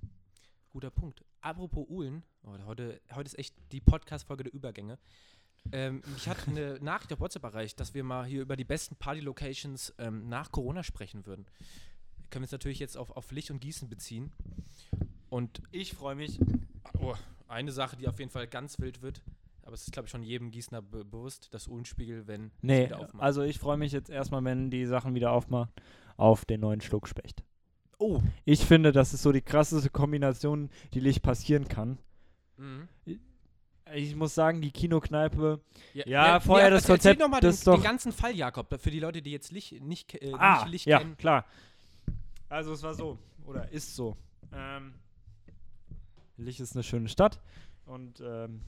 Guter 0.72 0.90
Punkt. 0.90 1.24
Apropos 1.42 1.88
Uhlen, 1.88 2.24
oh, 2.42 2.58
heute, 2.66 3.00
heute 3.14 3.28
ist 3.28 3.38
echt 3.38 3.54
die 3.72 3.80
Podcast-Folge 3.80 4.46
der 4.46 4.54
Übergänge. 4.54 4.98
Ähm, 5.72 6.02
mich 6.12 6.28
hat 6.28 6.48
eine 6.48 6.80
Nachricht 6.82 7.14
auf 7.14 7.20
WhatsApp 7.20 7.44
erreicht, 7.44 7.80
dass 7.80 7.94
wir 7.94 8.04
mal 8.04 8.26
hier 8.26 8.42
über 8.42 8.56
die 8.56 8.64
besten 8.64 8.96
Party-Locations 8.96 9.94
ähm, 10.00 10.28
nach 10.28 10.52
Corona 10.52 10.82
sprechen 10.82 11.28
würden. 11.28 11.46
Können 12.32 12.42
wir 12.42 12.48
es 12.48 12.52
natürlich 12.52 12.80
jetzt 12.80 12.98
auf, 12.98 13.12
auf 13.12 13.32
Licht 13.32 13.52
und 13.52 13.60
Gießen 13.60 13.88
beziehen. 13.90 14.32
Und 15.30 15.62
Ich 15.72 15.94
freue 15.94 16.16
mich. 16.16 16.40
Oh, 17.02 17.16
eine 17.48 17.72
Sache, 17.72 17.96
die 17.98 18.08
auf 18.08 18.20
jeden 18.20 18.32
Fall 18.32 18.48
ganz 18.48 18.80
wild 18.80 19.02
wird, 19.02 19.22
aber 19.64 19.74
es 19.74 19.82
ist, 19.84 19.92
glaube 19.92 20.06
ich, 20.08 20.12
schon 20.12 20.24
jedem 20.24 20.52
Gießener 20.52 20.82
be 20.82 21.04
bewusst, 21.06 21.50
das 21.52 21.68
Uhlenspiegel, 21.68 22.28
wenn 22.28 22.52
Nee, 22.62 22.86
wieder 22.86 23.00
aufmacht. 23.00 23.24
also 23.24 23.42
ich 23.44 23.60
freue 23.60 23.78
mich 23.78 23.92
jetzt 23.92 24.10
erstmal, 24.10 24.44
wenn 24.44 24.70
die 24.70 24.86
Sachen 24.86 25.16
wieder 25.16 25.32
aufmachen, 25.32 25.72
auf 26.18 26.46
den 26.46 26.62
neuen 26.62 26.82
Schluckspecht. 26.82 27.44
oh, 28.00 28.22
Ich 28.46 28.66
finde, 28.66 28.92
das 28.92 29.14
ist 29.14 29.22
so 29.24 29.32
die 29.32 29.42
krasseste 29.42 29.90
Kombination, 29.90 30.70
die 30.94 31.00
Licht 31.00 31.22
passieren 31.24 31.68
kann. 31.68 31.98
mhm. 32.58 32.88
Ich 33.96 34.18
muss 34.18 34.36
sagen, 34.36 34.62
die 34.62 34.72
Kinokneipe. 34.72 35.62
Ja, 35.94 36.04
Ja, 36.06 36.40
vorher 36.42 36.70
das 36.70 36.84
erzähl- 36.90 36.96
erzähl 36.96 37.16
Konzept, 37.16 37.20
noch 37.22 37.30
mal 37.30 37.40
das 37.40 37.64
den, 37.64 37.74
den 37.76 37.84
ganzen 37.84 38.12
Fall, 38.12 38.36
Jakob, 38.36 38.68
für 38.82 38.92
die 38.92 39.00
Leute, 39.00 39.22
die 39.22 39.32
jetzt 39.32 39.54
Licht, 39.54 39.82
nicht, 39.82 40.14
äh, 40.22 40.34
ah, 40.34 40.64
nicht 40.64 40.72
Licht 40.72 40.86
ja, 40.88 40.98
kennen. 41.00 41.16
klar. 41.16 41.46
Also 42.50 42.74
es 42.74 42.84
war 42.84 42.94
so, 42.94 43.18
oder 43.46 43.72
ist 43.72 43.96
so. 43.96 44.18
Ähm, 44.54 44.94
Lich 46.38 46.60
ist 46.60 46.76
eine 46.76 46.84
schöne 46.84 47.10
Stadt 47.10 47.42
und 47.86 48.22
ähm, 48.22 48.62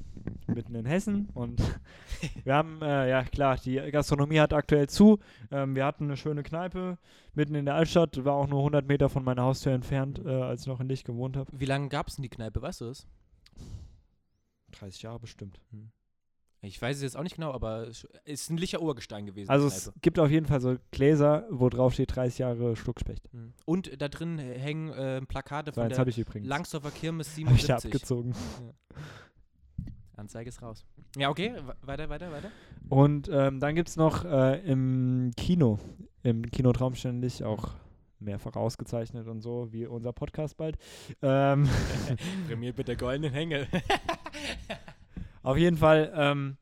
mitten 0.48 0.74
in 0.76 0.86
Hessen 0.86 1.30
und 1.34 1.62
wir 2.44 2.54
haben, 2.54 2.82
äh, 2.82 3.10
ja 3.10 3.24
klar, 3.24 3.58
die 3.58 3.76
Gastronomie 3.92 4.40
hat 4.40 4.54
aktuell 4.54 4.88
zu. 4.90 5.20
Ähm, 5.52 5.76
wir 5.76 5.86
hatten 5.86 6.06
eine 6.06 6.18
schöne 6.18 6.44
Kneipe 6.44 6.98
mitten 7.34 7.56
in 7.56 7.66
der 7.66 7.76
Altstadt, 7.76 8.24
war 8.26 8.34
auch 8.34 8.48
nur 8.48 8.60
100 8.60 8.88
Meter 8.88 9.10
von 9.10 9.24
meiner 9.24 9.44
Haustür 9.44 9.74
entfernt, 9.74 10.20
äh, 10.26 10.30
als 10.30 10.62
ich 10.62 10.68
noch 10.68 10.80
in 10.80 10.90
Lich 10.90 11.04
gewohnt 11.04 11.38
habe. 11.38 11.52
Wie 11.54 11.66
lange 11.66 11.90
gab 11.90 12.08
es 12.08 12.16
denn 12.16 12.24
die 12.24 12.30
Kneipe, 12.30 12.62
weißt 12.62 12.82
du 12.82 12.86
das? 12.86 13.08
30 14.72 15.04
Jahre 15.04 15.20
bestimmt. 15.20 15.60
Ich 16.62 16.82
weiß 16.82 16.98
es 16.98 17.04
jetzt 17.04 17.16
auch 17.16 17.24
nicht 17.24 17.36
genau, 17.36 17.54
aber 17.54 17.88
es 17.88 18.06
ist 18.26 18.50
ein 18.50 18.58
Licher 18.58 18.82
Urgestein 18.82 19.26
gewesen. 19.26 19.50
Also 19.50 19.68
es 19.68 19.94
gibt 20.02 20.20
auf 20.20 20.30
jeden 20.30 20.46
Fall 20.46 20.60
so 20.60 20.76
Gläser, 20.92 21.46
wo 21.50 21.70
drauf 21.70 21.94
steht 21.94 22.14
30 22.16 22.40
Jahre 22.40 22.76
Schluckspecht. 22.76 23.34
Mhm. 23.34 23.54
Und 23.66 24.02
da 24.02 24.10
drin 24.10 24.38
hängen 24.38 24.90
äh, 24.90 25.22
Plakate 25.22 25.72
So 25.74 25.82
von 25.82 25.90
der. 25.90 26.44
Langsdorfer 26.44 26.92
Kirmes 26.92 27.28
Hab 27.30 27.38
ich 27.38 27.46
77. 27.64 27.86
abgezogen. 27.86 28.36
Anzeige 30.18 30.50
ist 30.50 30.62
raus. 30.62 30.86
Ja, 31.18 31.30
okay, 31.30 31.54
we- 31.66 31.76
weiter, 31.88 32.10
weiter, 32.10 32.30
weiter. 32.32 32.52
Und 32.90 33.30
ähm, 33.32 33.62
dann 33.62 33.76
gibt 33.76 33.88
es 33.88 33.96
noch 33.96 34.26
äh, 34.26 34.60
im 34.70 35.32
Kino, 35.38 35.80
im 36.24 36.44
Kino 36.52 36.74
Traumständig 36.74 37.42
auch 37.44 37.70
mehrfach 38.20 38.58
ausgezeichnet 38.58 39.28
und 39.30 39.40
so, 39.40 39.72
wie 39.72 39.86
unser 39.86 40.12
Podcast 40.12 40.58
bald. 40.58 40.78
Ähm, 41.22 41.70
Prämiert 42.48 42.78
mit 42.78 42.90
der 42.90 42.98
goldenen 42.98 43.32
Hänge. 43.32 43.66
auf 45.44 45.58
jeden 45.58 45.78
Fall 45.78 46.12
ähm, 46.16 46.58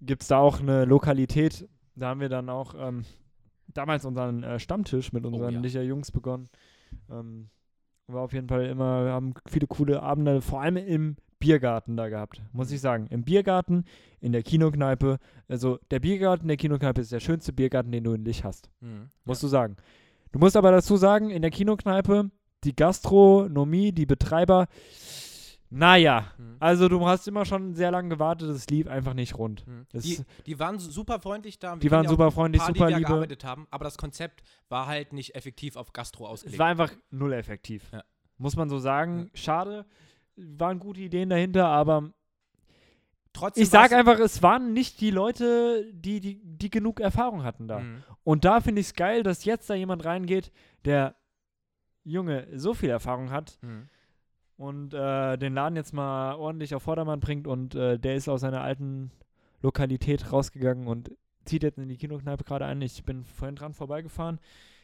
gibt 0.00 0.22
es 0.22 0.28
da 0.28 0.38
auch 0.38 0.60
eine 0.60 0.84
Lokalität. 0.84 1.68
Da 1.94 2.08
haben 2.08 2.20
wir 2.20 2.28
dann 2.28 2.48
auch 2.48 2.74
ähm, 2.78 3.04
damals 3.72 4.04
unseren 4.04 4.42
äh, 4.42 4.58
Stammtisch 4.58 5.12
mit 5.12 5.24
unseren 5.24 5.54
ja. 5.54 5.60
Licher 5.60 5.82
Jungs 5.82 6.10
begonnen. 6.10 6.48
Ähm, 7.10 7.48
war 8.06 8.22
auf 8.22 8.32
jeden 8.32 8.48
Fall 8.48 8.66
immer, 8.66 9.04
wir 9.04 9.12
haben 9.12 9.34
viele 9.48 9.66
coole 9.66 10.02
Abende, 10.02 10.40
vor 10.40 10.62
allem 10.62 10.76
im 10.76 11.16
Biergarten 11.38 11.96
da 11.96 12.08
gehabt, 12.08 12.40
muss 12.52 12.70
ich 12.70 12.80
sagen. 12.80 13.06
Im 13.10 13.24
Biergarten, 13.24 13.84
in 14.20 14.32
der 14.32 14.42
Kinokneipe. 14.42 15.18
Also 15.48 15.78
der 15.90 16.00
Biergarten 16.00 16.48
der 16.48 16.56
Kinokneipe 16.56 17.00
ist 17.00 17.12
der 17.12 17.20
schönste 17.20 17.52
Biergarten, 17.52 17.92
den 17.92 18.04
du 18.04 18.12
in 18.12 18.24
Lich 18.24 18.44
hast. 18.44 18.70
Mhm. 18.80 19.10
Musst 19.24 19.42
du 19.42 19.48
sagen. 19.48 19.76
Du 20.32 20.38
musst 20.38 20.56
aber 20.56 20.70
dazu 20.70 20.96
sagen, 20.96 21.30
in 21.30 21.42
der 21.42 21.50
Kinokneipe, 21.50 22.30
die 22.64 22.74
Gastronomie, 22.74 23.92
die 23.92 24.06
Betreiber, 24.06 24.66
naja, 25.70 26.32
Mhm. 26.38 26.56
also 26.60 26.88
du 26.88 27.06
hast 27.06 27.26
immer 27.28 27.44
schon 27.44 27.74
sehr 27.74 27.90
lange 27.90 28.08
gewartet, 28.08 28.48
es 28.50 28.66
lief 28.68 28.86
einfach 28.86 29.14
nicht 29.14 29.36
rund. 29.36 29.64
Das- 29.92 30.04
Die, 30.04 30.18
die 30.46 30.58
waren 30.58 30.78
su- 30.78 30.90
super 30.90 31.20
freundlich 31.20 31.58
da. 31.58 31.76
Die 31.76 31.90
waren 31.90 32.04
ja 32.04 32.10
super 32.10 32.30
freundlich, 32.30 32.62
paar, 32.62 32.72
die 32.72 32.78
super 32.78 32.90
da 32.90 32.96
liebe. 32.96 33.08
gearbeitet 33.08 33.44
haben, 33.44 33.66
aber 33.70 33.84
das 33.84 33.98
Konzept 33.98 34.42
war 34.68 34.86
halt 34.86 35.12
nicht 35.12 35.34
effektiv 35.34 35.76
auf 35.76 35.92
Gastro 35.92 36.24
Es 36.26 36.30
ausgelegt. 36.30 36.58
war 36.58 36.68
einfach 36.68 36.92
null 37.10 37.32
effektiv. 37.32 37.90
Ja. 37.92 38.04
Muss 38.38 38.54
man 38.56 38.68
so 38.68 38.78
sagen. 38.78 39.30
Schade, 39.34 39.86
waren 40.36 40.78
gute 40.78 41.00
Ideen 41.00 41.30
dahinter, 41.30 41.66
aber 41.68 42.12
Trotzdem 43.32 43.62
ich 43.64 43.68
sag 43.68 43.90
war's- 43.90 43.92
einfach, 43.92 44.18
es 44.18 44.42
waren 44.42 44.72
nicht 44.72 45.00
die 45.00 45.10
Leute, 45.10 45.90
die, 45.92 46.20
die, 46.20 46.40
die 46.42 46.70
genug 46.70 47.00
Erfahrung 47.00 47.42
hatten 47.44 47.68
da. 47.68 47.80
Mhm. 47.80 48.02
Und 48.24 48.44
da 48.46 48.60
finde 48.60 48.80
ich 48.80 48.86
es 48.88 48.94
geil, 48.94 49.22
dass 49.22 49.44
jetzt 49.44 49.68
da 49.68 49.74
jemand 49.74 50.04
reingeht, 50.04 50.52
der, 50.84 51.16
Junge, 52.04 52.46
so 52.54 52.72
viel 52.72 52.88
Erfahrung 52.88 53.30
hat 53.30 53.58
Mhm. 53.62 53.88
Und 54.56 54.94
äh, 54.94 55.36
den 55.36 55.54
Laden 55.54 55.76
jetzt 55.76 55.92
mal 55.92 56.34
ordentlich 56.34 56.74
auf 56.74 56.82
Vordermann 56.82 57.20
bringt 57.20 57.46
und 57.46 57.74
äh, 57.74 57.98
der 57.98 58.16
ist 58.16 58.28
aus 58.28 58.40
seiner 58.40 58.62
alten 58.62 59.10
Lokalität 59.62 60.32
rausgegangen 60.32 60.86
und 60.86 61.10
zieht 61.44 61.62
jetzt 61.62 61.78
in 61.78 61.88
die 61.88 61.96
Kinokneipe 61.96 62.44
gerade 62.44 62.64
ein. 62.64 62.80
Ich 62.82 63.04
bin 63.04 63.24
vorhin 63.24 63.56
dran 63.56 63.74
vorbeigefahren. 63.74 64.40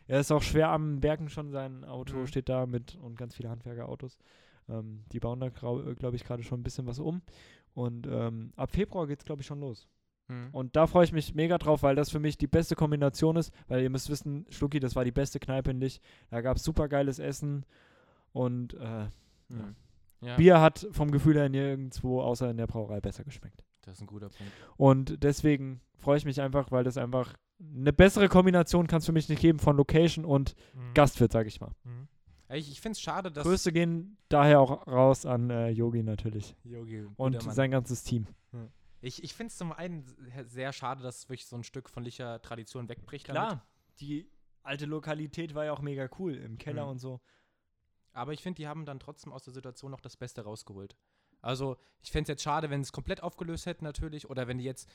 Er 0.07 0.21
ist 0.21 0.33
auch 0.33 0.43
schwer 0.43 0.69
am 0.71 1.01
Bergen 1.01 1.29
schon, 1.29 1.51
sein 1.51 1.85
Auto 1.85 2.17
Mhm. 2.19 2.27
steht 2.27 2.49
da 2.49 2.67
mit 2.67 2.97
und 2.97 3.17
ganz 3.17 3.35
viele 3.35 3.51
Handwerkerautos. 3.51 4.19
Ähm, 4.69 5.05
die 5.13 5.21
bauen 5.21 5.41
da, 5.41 5.49
glaube 5.49 6.15
ich, 6.15 6.25
gerade 6.25 6.43
schon 6.43 6.61
ein 6.61 6.65
bisschen 6.65 6.87
was 6.87 6.99
um. 6.99 7.23
Und 7.75 8.07
ähm, 8.07 8.53
ab 8.57 8.71
Februar 8.73 9.07
geht 9.07 9.21
es, 9.21 9.25
glaube 9.25 9.41
ich, 9.41 9.47
schon 9.47 9.61
los. 9.61 9.89
Mhm. 10.29 10.49
Und 10.53 10.77
da 10.77 10.87
freue 10.87 11.05
ich 11.05 11.13
mich 11.13 11.35
mega 11.35 11.57
drauf, 11.59 11.83
weil 11.83 11.97
das 11.97 12.11
für 12.11 12.21
mich 12.21 12.37
die 12.37 12.47
beste 12.47 12.75
Kombination 12.77 13.37
ist. 13.37 13.53
Weil 13.69 13.83
ihr 13.83 13.91
müsst 13.91 14.11
wissen, 14.11 14.45
Schlucki, 14.51 14.79
das 14.81 14.95
war 14.95 15.05
die 15.05 15.13
beste 15.13 15.41
Kneipe 15.41 15.71
in 15.71 15.81
Lich. 15.81 16.01
Da 16.31 16.41
gab 16.43 16.57
es 16.59 16.65
super 16.65 16.89
geiles 16.89 17.19
Essen 17.19 17.65
und 18.33 18.75
äh, 18.75 19.07
Mhm. 19.53 19.77
Ja, 20.21 20.37
Bier 20.37 20.61
hat 20.61 20.87
vom 20.93 21.11
Gefühl 21.11 21.37
her 21.37 21.49
nirgendwo 21.49 22.23
außer 22.23 22.49
in 22.51 22.57
der 22.57 22.67
Brauerei 22.69 23.01
besser 23.01 23.25
geschmeckt. 23.25 23.65
das 23.83 23.95
ist 23.97 24.01
ein 24.03 24.07
guter 24.07 24.29
Punkt. 24.29 24.53
Und 24.77 25.23
deswegen 25.25 25.81
freue 25.97 26.17
ich 26.19 26.25
mich 26.25 26.41
einfach, 26.41 26.71
weil 26.71 26.85
das 26.85 26.97
einfach 26.97 27.35
eine 27.61 27.93
bessere 27.93 28.29
Kombination 28.29 28.87
kann 28.87 28.99
es 28.99 29.07
für 29.07 29.13
mich 29.13 29.29
nicht 29.29 29.41
geben 29.43 29.59
von 29.59 29.77
Location 29.77 30.25
und 30.25 30.55
Mhm. 30.75 30.95
Gastwirt, 30.95 31.33
sage 31.33 31.49
ich 31.49 31.61
mal. 31.61 31.73
Mhm. 31.85 32.07
Ich, 32.51 32.71
ich 32.71 32.81
finde 32.81 32.93
es 32.93 33.01
schade, 33.01 33.33
dass 33.33 33.45
Grüße 33.45 33.73
gehen 33.73 34.19
daher 34.29 34.61
auch 34.61 34.87
raus 34.87 35.25
an 35.27 35.49
äh, 35.51 35.71
Yogi 35.71 36.03
natürlich 36.03 36.55
Yogi, 36.65 37.07
und 37.17 37.43
sein 37.43 37.71
ganzes 37.71 38.05
Team. 38.05 38.27
Ich, 39.01 39.25
ich 39.25 39.35
finde 39.35 39.49
es 39.51 39.57
zum 39.57 39.73
einen 39.73 40.05
se- 40.05 40.45
sehr 40.47 40.73
schade, 40.73 41.03
dass 41.03 41.29
wirklich 41.29 41.47
so 41.47 41.57
ein 41.57 41.65
Stück 41.65 41.89
von 41.89 42.05
licher 42.05 42.41
Tradition 42.43 42.89
wegbricht. 42.89 43.29
damit. 43.31 43.59
die 44.01 44.29
alte 44.63 44.87
Lokalität 44.87 45.55
war 45.57 45.65
ja 45.65 45.73
auch 45.73 45.81
mega 45.83 46.09
cool 46.21 46.37
im 46.37 46.57
Keller 46.59 46.85
Mhm. 46.85 46.91
und 46.93 46.99
so. 47.01 47.21
Aber 48.13 48.33
ich 48.33 48.43
finde, 48.43 48.57
die 48.59 48.69
haben 48.69 48.85
dann 48.85 49.01
trotzdem 49.01 49.33
aus 49.33 49.45
der 49.45 49.53
Situation 49.55 49.91
noch 49.91 50.01
das 50.01 50.17
Beste 50.17 50.43
rausgeholt. 50.43 50.97
Also, 51.41 51.77
ich 52.03 52.11
fände 52.13 52.25
es 52.25 52.29
jetzt 52.29 52.43
schade, 52.43 52.71
wenn 52.71 52.83
sie 52.85 52.89
es 52.89 52.93
komplett 52.93 53.23
aufgelöst 53.23 53.67
hätten, 53.67 53.85
natürlich. 53.85 54.29
Oder 54.31 54.47
wenn 54.49 54.59
die 54.59 54.65
jetzt. 54.65 54.89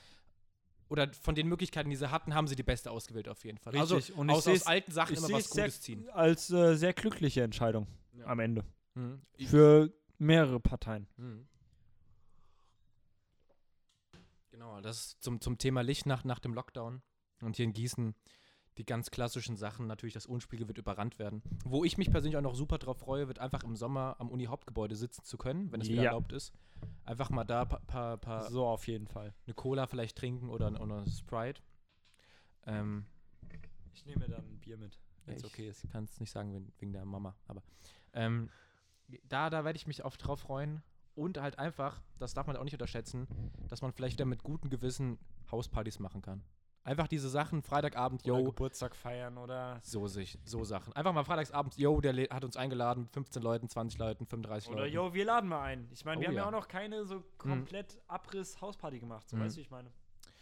Oder 0.88 1.12
von 1.12 1.34
den 1.34 1.46
Möglichkeiten, 1.48 1.90
die 1.90 1.96
sie 1.96 2.10
hatten, 2.10 2.34
haben 2.34 2.48
sie 2.48 2.56
die 2.56 2.62
beste 2.62 2.90
ausgewählt, 2.90 3.28
auf 3.28 3.44
jeden 3.44 3.58
Fall. 3.58 3.74
Richtig. 3.76 3.92
Also, 4.10 4.14
Und 4.20 4.30
aus, 4.30 4.46
aus 4.48 4.62
alten 4.66 4.90
Sachen 4.90 5.16
immer 5.16 5.28
was 5.30 5.44
es 5.46 5.50
sehr 5.50 5.64
Gutes 5.64 5.80
ziehen. 5.82 6.08
als 6.10 6.50
äh, 6.50 6.76
sehr 6.76 6.94
glückliche 6.94 7.42
Entscheidung 7.42 7.86
Ja. 8.14 8.24
am 8.26 8.38
Ende. 8.40 8.64
Mhm. 8.94 9.20
Für 9.46 9.92
mehrere 10.16 10.60
Parteien. 10.60 11.06
Mhm. 11.18 11.46
Genau, 14.50 14.80
das 14.80 14.96
ist 14.98 15.22
zum, 15.22 15.40
zum 15.40 15.58
Thema 15.58 15.82
Licht 15.82 16.06
nach, 16.06 16.24
nach 16.24 16.38
dem 16.38 16.54
Lockdown. 16.54 17.02
Und 17.42 17.56
hier 17.56 17.64
in 17.66 17.72
Gießen, 17.72 18.14
die 18.78 18.86
ganz 18.86 19.10
klassischen 19.10 19.56
Sachen, 19.56 19.86
natürlich 19.86 20.14
das 20.14 20.24
Unspiel 20.26 20.66
wird 20.68 20.78
überrannt 20.78 21.18
werden. 21.18 21.42
Wo 21.64 21.84
ich 21.84 21.98
mich 21.98 22.10
persönlich 22.10 22.36
auch 22.36 22.42
noch 22.42 22.54
super 22.54 22.78
drauf 22.78 22.98
freue, 22.98 23.26
wird 23.28 23.38
einfach 23.40 23.64
im 23.64 23.76
Sommer 23.76 24.16
am 24.18 24.30
Uni-Hauptgebäude 24.30 24.94
sitzen 24.96 25.24
zu 25.24 25.36
können, 25.36 25.70
wenn 25.72 25.80
es 25.80 25.88
wieder 25.88 26.02
Ja. 26.02 26.10
erlaubt 26.10 26.32
ist. 26.32 26.52
Einfach 27.04 27.28
mal 27.30 27.44
da 27.44 27.64
paar, 27.64 27.80
paar, 27.80 28.16
paar 28.18 28.50
So 28.50 28.64
auf 28.66 28.86
jeden 28.86 29.06
Fall. 29.08 29.34
eine 29.46 29.54
Cola 29.54 29.86
vielleicht 29.86 30.16
trinken 30.16 30.48
oder, 30.48 30.68
oder 30.80 30.98
eine 30.98 31.10
Sprite. 31.10 31.60
Ähm, 32.66 33.04
Ich 33.92 34.06
nehme 34.06 34.20
mir 34.26 34.28
dann 34.28 34.44
ein 34.46 34.58
Bier 34.60 34.76
mit, 34.76 34.98
wenn 35.24 35.34
es 35.36 35.42
ich 35.42 35.50
okay 35.50 35.68
ist. 35.68 35.90
kann 35.90 36.04
es 36.04 36.20
nicht 36.20 36.30
sagen 36.30 36.52
wegen, 36.52 36.72
wegen 36.78 36.92
der 36.92 37.04
Mama, 37.04 37.34
aber 37.48 37.62
ähm, 38.12 38.48
da, 39.28 39.50
da 39.50 39.64
werde 39.64 39.76
ich 39.76 39.86
mich 39.86 40.04
oft 40.04 40.24
drauf 40.24 40.40
freuen. 40.40 40.82
Und 41.14 41.38
halt 41.40 41.58
einfach, 41.58 42.00
das 42.20 42.32
darf 42.32 42.46
man 42.46 42.56
auch 42.56 42.62
nicht 42.62 42.74
unterschätzen, 42.74 43.26
dass 43.66 43.82
man 43.82 43.92
vielleicht 43.92 44.14
wieder 44.14 44.24
mit 44.24 44.44
gutem 44.44 44.70
Gewissen 44.70 45.18
Hauspartys 45.50 45.98
machen 45.98 46.22
kann. 46.22 46.44
Einfach 46.88 47.06
diese 47.06 47.28
Sachen, 47.28 47.60
Freitagabend, 47.62 48.24
Oder 48.24 48.38
yo, 48.38 48.44
Geburtstag 48.44 48.96
feiern 48.96 49.36
oder 49.36 49.78
so 49.82 50.06
sich, 50.08 50.38
so 50.46 50.64
Sachen. 50.64 50.94
Einfach 50.94 51.12
mal 51.12 51.22
freitagsabends, 51.22 51.76
yo, 51.76 52.00
der 52.00 52.14
hat 52.30 52.44
uns 52.44 52.56
eingeladen 52.56 53.02
mit 53.02 53.12
15 53.12 53.42
Leuten, 53.42 53.68
20 53.68 53.98
Leuten, 53.98 54.24
35 54.24 54.70
Oder 54.70 54.80
Leuten. 54.84 54.94
yo, 54.94 55.12
wir 55.12 55.24
laden 55.26 55.50
mal 55.50 55.60
ein. 55.64 55.86
Ich 55.92 56.06
meine, 56.06 56.22
wir 56.22 56.28
Oh 56.28 56.30
haben 56.30 56.36
ja 56.36 56.42
ja. 56.44 56.46
auch 56.48 56.50
noch 56.52 56.66
keine 56.66 57.04
so 57.04 57.22
komplett 57.36 57.98
Abriss-Hausparty 58.06 59.00
gemacht. 59.00 59.28
So 59.28 59.36
Mhm. 59.36 59.40
weißt 59.42 59.56
du, 59.56 59.58
wie 59.58 59.62
ich 59.64 59.70
meine? 59.70 59.90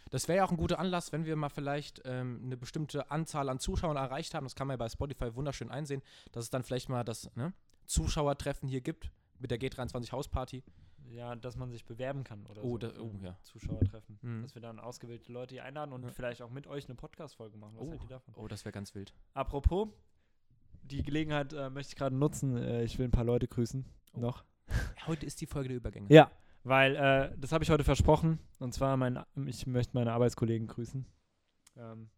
Das 0.09 0.29
wäre 0.29 0.37
ja 0.37 0.45
auch 0.45 0.51
ein 0.51 0.55
guter 0.57 0.79
Anlass, 0.79 1.11
wenn 1.11 1.25
wir 1.25 1.35
mal 1.35 1.49
vielleicht 1.49 2.01
ähm, 2.05 2.39
eine 2.45 2.55
bestimmte 2.55 3.11
Anzahl 3.11 3.49
an 3.49 3.59
Zuschauern 3.59 3.97
erreicht 3.97 4.33
haben. 4.33 4.45
Das 4.45 4.55
kann 4.55 4.67
man 4.67 4.75
ja 4.75 4.77
bei 4.77 4.87
Spotify 4.87 5.35
wunderschön 5.35 5.69
einsehen, 5.69 6.01
dass 6.31 6.45
es 6.45 6.49
dann 6.49 6.63
vielleicht 6.63 6.87
mal 6.87 7.03
das 7.03 7.29
ne, 7.35 7.51
Zuschauertreffen 7.87 8.69
hier 8.69 8.79
gibt 8.79 9.11
mit 9.39 9.51
der 9.51 9.59
G23 9.59 10.11
Hausparty. 10.11 10.63
Ja, 11.09 11.35
dass 11.35 11.55
man 11.55 11.71
sich 11.71 11.85
bewerben 11.85 12.23
kann 12.25 12.45
oder 12.47 12.63
Oh, 12.63 12.71
so. 12.71 12.77
da- 12.79 12.91
oh, 12.99 13.11
ja. 13.23 13.37
Zuschauertreffen. 13.43 14.19
Mhm. 14.21 14.41
Dass 14.41 14.55
wir 14.55 14.61
dann 14.61 14.79
ausgewählte 14.79 15.31
Leute 15.31 15.55
hier 15.55 15.63
einladen 15.63 15.93
und 15.93 16.03
Ja. 16.03 16.11
vielleicht 16.11 16.41
auch 16.41 16.49
mit 16.49 16.67
euch 16.67 16.85
eine 16.85 16.95
Podcast-Folge 16.95 17.57
machen. 17.57 17.75
Was 17.77 17.87
Oh. 17.87 17.93
ihr 17.93 18.09
davon? 18.09 18.33
Oh, 18.35 18.47
das 18.49 18.65
wäre 18.65 18.73
ganz 18.73 18.93
wild. 18.93 19.13
Apropos, 19.33 19.87
die 20.83 21.03
Gelegenheit 21.03 21.53
äh, 21.53 21.69
möchte 21.69 21.91
ich 21.91 21.95
gerade 21.95 22.15
nutzen. 22.15 22.57
Äh, 22.57 22.83
ich 22.83 22.97
will 22.99 23.07
ein 23.07 23.11
paar 23.11 23.23
Leute 23.23 23.47
grüßen. 23.47 23.85
Oh. 24.13 24.19
Noch. 24.19 24.43
Heute 25.07 25.25
ist 25.25 25.39
die 25.39 25.45
Folge 25.45 25.69
der 25.69 25.77
Übergänge. 25.77 26.07
Ja, 26.13 26.29
weil 26.63 26.95
äh, 26.97 27.33
das 27.37 27.53
habe 27.53 27.63
ich 27.63 27.69
heute 27.69 27.85
versprochen. 27.85 28.39
Und 28.59 28.73
zwar, 28.73 28.97
mein, 28.97 29.23
ich 29.45 29.65
möchte 29.65 29.93
meine 29.95 30.11
Arbeitskollegen 30.11 30.67
grüßen. 30.67 31.05
Ähm, 31.77 32.09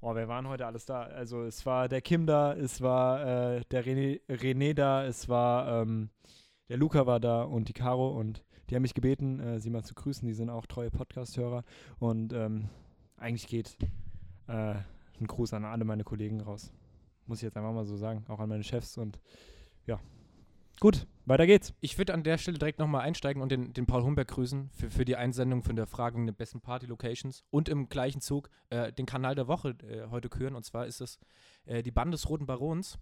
oh, 0.00 0.14
wer 0.14 0.28
waren 0.28 0.48
heute 0.48 0.66
alles 0.66 0.84
da? 0.84 1.02
Also 1.02 1.42
es 1.42 1.64
war 1.66 1.88
der 1.88 2.00
Kim 2.00 2.26
da, 2.26 2.54
es 2.54 2.80
war 2.80 3.56
äh, 3.56 3.60
der 3.70 3.84
René, 3.84 4.20
René 4.28 4.74
da, 4.74 5.04
es 5.04 5.28
war 5.28 5.82
ähm, 5.82 6.10
der 6.68 6.76
Luca 6.76 7.06
war 7.06 7.20
da 7.20 7.42
und 7.42 7.68
die 7.68 7.72
Caro 7.72 8.08
und 8.08 8.44
die 8.68 8.74
haben 8.74 8.82
mich 8.82 8.94
gebeten, 8.94 9.40
äh, 9.40 9.60
sie 9.60 9.70
mal 9.70 9.82
zu 9.82 9.94
grüßen. 9.94 10.26
Die 10.26 10.34
sind 10.34 10.50
auch 10.50 10.66
treue 10.66 10.90
Podcast-Hörer 10.90 11.64
und 11.98 12.32
ähm, 12.32 12.68
eigentlich 13.16 13.46
geht 13.46 13.76
äh, 14.46 14.74
ein 15.20 15.26
Gruß 15.26 15.54
an 15.54 15.64
alle 15.64 15.84
meine 15.84 16.04
Kollegen 16.04 16.40
raus. 16.40 16.72
Muss 17.26 17.38
ich 17.38 17.44
jetzt 17.44 17.56
einfach 17.56 17.72
mal 17.72 17.84
so 17.84 17.96
sagen, 17.96 18.24
auch 18.28 18.40
an 18.40 18.48
meine 18.48 18.64
Chefs 18.64 18.98
und 18.98 19.18
ja. 19.86 19.98
Gut, 20.80 21.08
weiter 21.26 21.46
geht's. 21.46 21.74
Ich 21.80 21.98
würde 21.98 22.14
an 22.14 22.22
der 22.22 22.38
Stelle 22.38 22.56
direkt 22.56 22.78
nochmal 22.78 23.00
einsteigen 23.00 23.42
und 23.42 23.50
den, 23.50 23.72
den 23.72 23.86
Paul 23.86 24.04
Humberg 24.04 24.28
grüßen 24.28 24.70
für, 24.70 24.90
für 24.92 25.04
die 25.04 25.16
Einsendung 25.16 25.64
von 25.64 25.74
der 25.74 25.88
Frage 25.88 26.24
der 26.24 26.30
besten 26.30 26.60
Party-Locations 26.60 27.42
und 27.50 27.68
im 27.68 27.88
gleichen 27.88 28.20
Zug 28.20 28.48
äh, 28.70 28.92
den 28.92 29.04
Kanal 29.04 29.34
der 29.34 29.48
Woche 29.48 29.70
äh, 29.82 30.08
heute 30.10 30.28
küren. 30.28 30.54
Und 30.54 30.64
zwar 30.64 30.86
ist 30.86 31.00
es 31.00 31.18
äh, 31.66 31.82
die 31.82 31.90
Band 31.90 32.14
des 32.14 32.28
Roten 32.28 32.46
Barons. 32.46 32.96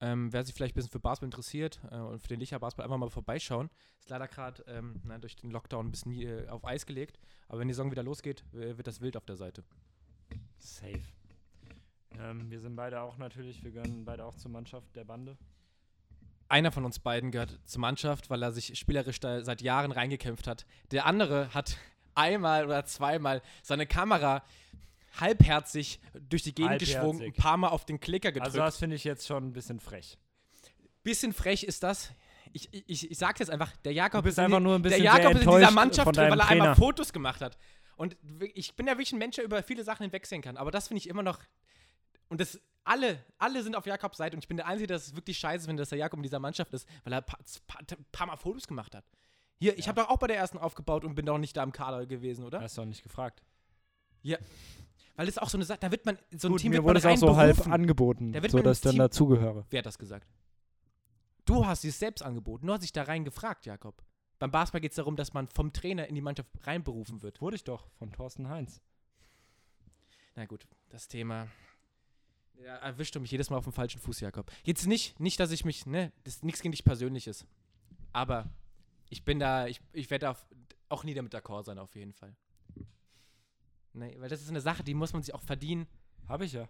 Ähm, 0.00 0.32
wer 0.32 0.44
sich 0.44 0.54
vielleicht 0.54 0.74
ein 0.74 0.76
bisschen 0.76 0.92
für 0.92 1.00
Basketball 1.00 1.26
interessiert 1.26 1.80
äh, 1.90 1.96
und 1.96 2.20
für 2.20 2.28
den 2.28 2.38
Licher 2.38 2.60
Basketball 2.60 2.84
einfach 2.84 2.98
mal 2.98 3.10
vorbeischauen. 3.10 3.68
Ist 3.98 4.10
leider 4.10 4.28
gerade 4.28 4.62
ähm, 4.68 5.02
durch 5.20 5.34
den 5.34 5.50
Lockdown 5.50 5.88
ein 5.88 5.90
bisschen 5.90 6.12
äh, 6.12 6.46
auf 6.48 6.64
Eis 6.64 6.86
gelegt. 6.86 7.18
Aber 7.48 7.58
wenn 7.58 7.66
die 7.66 7.74
Saison 7.74 7.90
wieder 7.90 8.04
losgeht, 8.04 8.44
wird 8.52 8.86
das 8.86 9.00
wild 9.00 9.16
auf 9.16 9.26
der 9.26 9.34
Seite. 9.34 9.64
Safe. 10.58 11.02
Ähm, 12.16 12.48
wir 12.48 12.60
sind 12.60 12.76
beide 12.76 13.00
auch 13.00 13.18
natürlich, 13.18 13.64
wir 13.64 13.72
gehören 13.72 14.04
beide 14.04 14.24
auch 14.24 14.36
zur 14.36 14.52
Mannschaft 14.52 14.94
der 14.94 15.04
Bande. 15.04 15.36
Einer 16.48 16.72
von 16.72 16.84
uns 16.84 16.98
beiden 16.98 17.30
gehört 17.30 17.58
zur 17.64 17.80
Mannschaft, 17.80 18.30
weil 18.30 18.42
er 18.42 18.52
sich 18.52 18.78
spielerisch 18.78 19.20
da 19.20 19.44
seit 19.44 19.60
Jahren 19.60 19.92
reingekämpft 19.92 20.46
hat. 20.46 20.64
Der 20.90 21.04
andere 21.04 21.52
hat 21.52 21.76
einmal 22.14 22.64
oder 22.64 22.84
zweimal 22.84 23.42
seine 23.62 23.86
Kamera 23.86 24.42
halbherzig 25.20 26.00
durch 26.28 26.42
die 26.42 26.54
Gegend 26.54 26.78
geschwungen, 26.78 27.18
ein 27.18 27.26
Halbherzig. 27.26 27.42
paar 27.42 27.56
Mal 27.56 27.68
auf 27.68 27.84
den 27.84 28.00
Klicker 28.00 28.32
gedrückt. 28.32 28.46
Also 28.46 28.58
das 28.58 28.78
finde 28.78 28.96
ich 28.96 29.04
jetzt 29.04 29.26
schon 29.26 29.48
ein 29.48 29.52
bisschen 29.52 29.80
frech. 29.80 30.18
bisschen 31.02 31.32
frech 31.32 31.64
ist 31.64 31.82
das. 31.82 32.12
Ich, 32.52 32.68
ich, 32.72 33.10
ich 33.10 33.18
sag's 33.18 33.40
jetzt 33.40 33.50
einfach, 33.50 33.76
der 33.84 33.92
Jakob 33.92 34.24
ist 34.24 34.38
in 34.38 34.44
einfach 34.44 34.60
nur 34.60 34.74
ein 34.74 34.82
bisschen 34.82 35.02
der 35.02 35.12
Jakob 35.12 35.34
ist 35.34 35.44
in 35.44 35.50
dieser 35.50 35.70
Mannschaft 35.70 36.16
drin, 36.16 36.30
weil 36.30 36.40
er 36.40 36.48
einmal 36.48 36.68
Trainer. 36.68 36.76
Fotos 36.76 37.12
gemacht 37.12 37.40
hat. 37.40 37.58
Und 37.96 38.16
ich 38.54 38.74
bin 38.74 38.86
ja 38.86 38.92
wirklich 38.94 39.12
ein 39.12 39.18
Mensch, 39.18 39.36
der 39.36 39.44
über 39.44 39.62
viele 39.62 39.84
Sachen 39.84 40.04
hinwegsehen 40.04 40.40
kann. 40.40 40.56
Aber 40.56 40.70
das 40.70 40.88
finde 40.88 40.98
ich 40.98 41.08
immer 41.08 41.22
noch. 41.22 41.40
Und 42.28 42.40
das 42.40 42.60
alle, 42.84 43.22
alle 43.38 43.62
sind 43.62 43.76
auf 43.76 43.86
Jakobs 43.86 44.16
Seite 44.18 44.36
und 44.36 44.42
ich 44.42 44.48
bin 44.48 44.56
der 44.56 44.66
Einzige, 44.66 44.86
der 44.86 44.96
es 44.96 45.14
wirklich 45.14 45.38
scheiße 45.38 45.66
finde, 45.66 45.82
dass 45.82 45.90
der 45.90 45.98
Jakob 45.98 46.18
in 46.18 46.22
dieser 46.22 46.38
Mannschaft 46.38 46.72
ist, 46.72 46.88
weil 47.04 47.12
er 47.12 47.18
ein 47.18 47.24
paar, 47.24 47.38
paar, 47.66 47.82
paar 48.12 48.26
Mal 48.28 48.36
Fotos 48.36 48.66
gemacht 48.66 48.94
hat. 48.94 49.04
Hier, 49.60 49.76
ich 49.76 49.84
Ja. 49.84 49.88
habe 49.88 50.00
doch 50.02 50.08
auch 50.10 50.18
bei 50.18 50.26
der 50.26 50.36
ersten 50.36 50.56
aufgebaut 50.58 51.04
und 51.04 51.14
bin 51.14 51.26
doch 51.26 51.36
nicht 51.38 51.56
da 51.56 51.62
im 51.62 51.72
Kader 51.72 52.06
gewesen, 52.06 52.44
oder? 52.44 52.60
Hast 52.60 52.78
du 52.78 52.82
auch 52.82 52.86
nicht 52.86 53.02
gefragt. 53.02 53.42
Weil 54.22 54.38
das 55.26 55.28
ist 55.36 55.42
auch 55.42 55.48
so 55.50 55.58
eine 55.58 55.64
Sache, 55.64 55.80
da 55.80 55.90
wird 55.90 56.06
man, 56.06 56.16
so 56.30 56.48
ein 56.48 56.52
Gut, 56.52 56.60
Team 56.60 56.70
mir 56.70 56.76
wird 56.76 56.84
wurde 56.84 57.00
man 57.02 57.12
es 57.14 57.22
auch 57.22 57.28
so 57.28 57.36
halb 57.36 57.66
angeboten, 57.66 58.32
Da 58.32 58.40
so 58.48 58.60
dass 58.60 58.78
ich 58.78 58.82
dann 58.84 58.96
dazugehöre. 58.96 59.66
Wer 59.68 59.78
hat 59.78 59.86
das 59.86 59.98
gesagt? 59.98 60.28
Du 61.44 61.66
hast 61.66 61.84
es 61.84 61.98
selbst 61.98 62.22
angeboten. 62.22 62.66
Du 62.66 62.72
hast 62.72 62.82
dich 62.82 62.92
da 62.92 63.02
rein 63.02 63.24
gefragt, 63.24 63.66
Jakob. 63.66 64.02
Beim 64.38 64.50
Basketball 64.50 64.80
geht 64.80 64.92
es 64.92 64.96
darum, 64.96 65.16
dass 65.16 65.32
man 65.32 65.48
vom 65.48 65.72
Trainer 65.72 66.06
in 66.06 66.14
die 66.14 66.20
Mannschaft 66.20 66.50
reinberufen 66.64 67.22
wird. 67.22 67.40
Wurde 67.40 67.56
ich 67.56 67.64
doch 67.64 67.88
von 67.98 68.12
Thorsten 68.12 68.48
Heinz. 68.48 68.80
Na 70.36 70.46
gut, 70.46 70.68
das 70.90 71.08
Thema. 71.08 71.48
Ja, 72.64 72.76
erwischt 72.76 73.14
du 73.14 73.20
mich 73.20 73.30
jedes 73.30 73.50
Mal 73.50 73.56
auf 73.56 73.64
dem 73.64 73.72
falschen 73.72 74.00
Fuß, 74.00 74.20
Jakob. 74.20 74.50
Jetzt 74.64 74.86
nicht, 74.86 75.18
nicht, 75.20 75.38
dass 75.38 75.52
ich 75.52 75.64
mich, 75.64 75.86
ne, 75.86 76.12
das 76.24 76.36
ist 76.36 76.44
nichts 76.44 76.60
gegen 76.60 76.72
dich 76.72 76.84
Persönliches. 76.84 77.46
Aber 78.12 78.50
ich 79.08 79.24
bin 79.24 79.38
da, 79.38 79.66
ich, 79.66 79.80
ich 79.92 80.10
werde 80.10 80.34
auch 80.88 81.04
nie 81.04 81.14
damit 81.14 81.34
d'accord 81.34 81.64
sein, 81.64 81.78
auf 81.78 81.94
jeden 81.94 82.12
Fall. 82.12 82.34
Nee, 83.92 84.16
weil 84.18 84.28
das 84.28 84.42
ist 84.42 84.48
eine 84.48 84.60
Sache, 84.60 84.82
die 84.82 84.94
muss 84.94 85.12
man 85.12 85.22
sich 85.22 85.34
auch 85.34 85.42
verdienen. 85.42 85.86
Habe 86.26 86.44
ich 86.44 86.52
ja. 86.52 86.68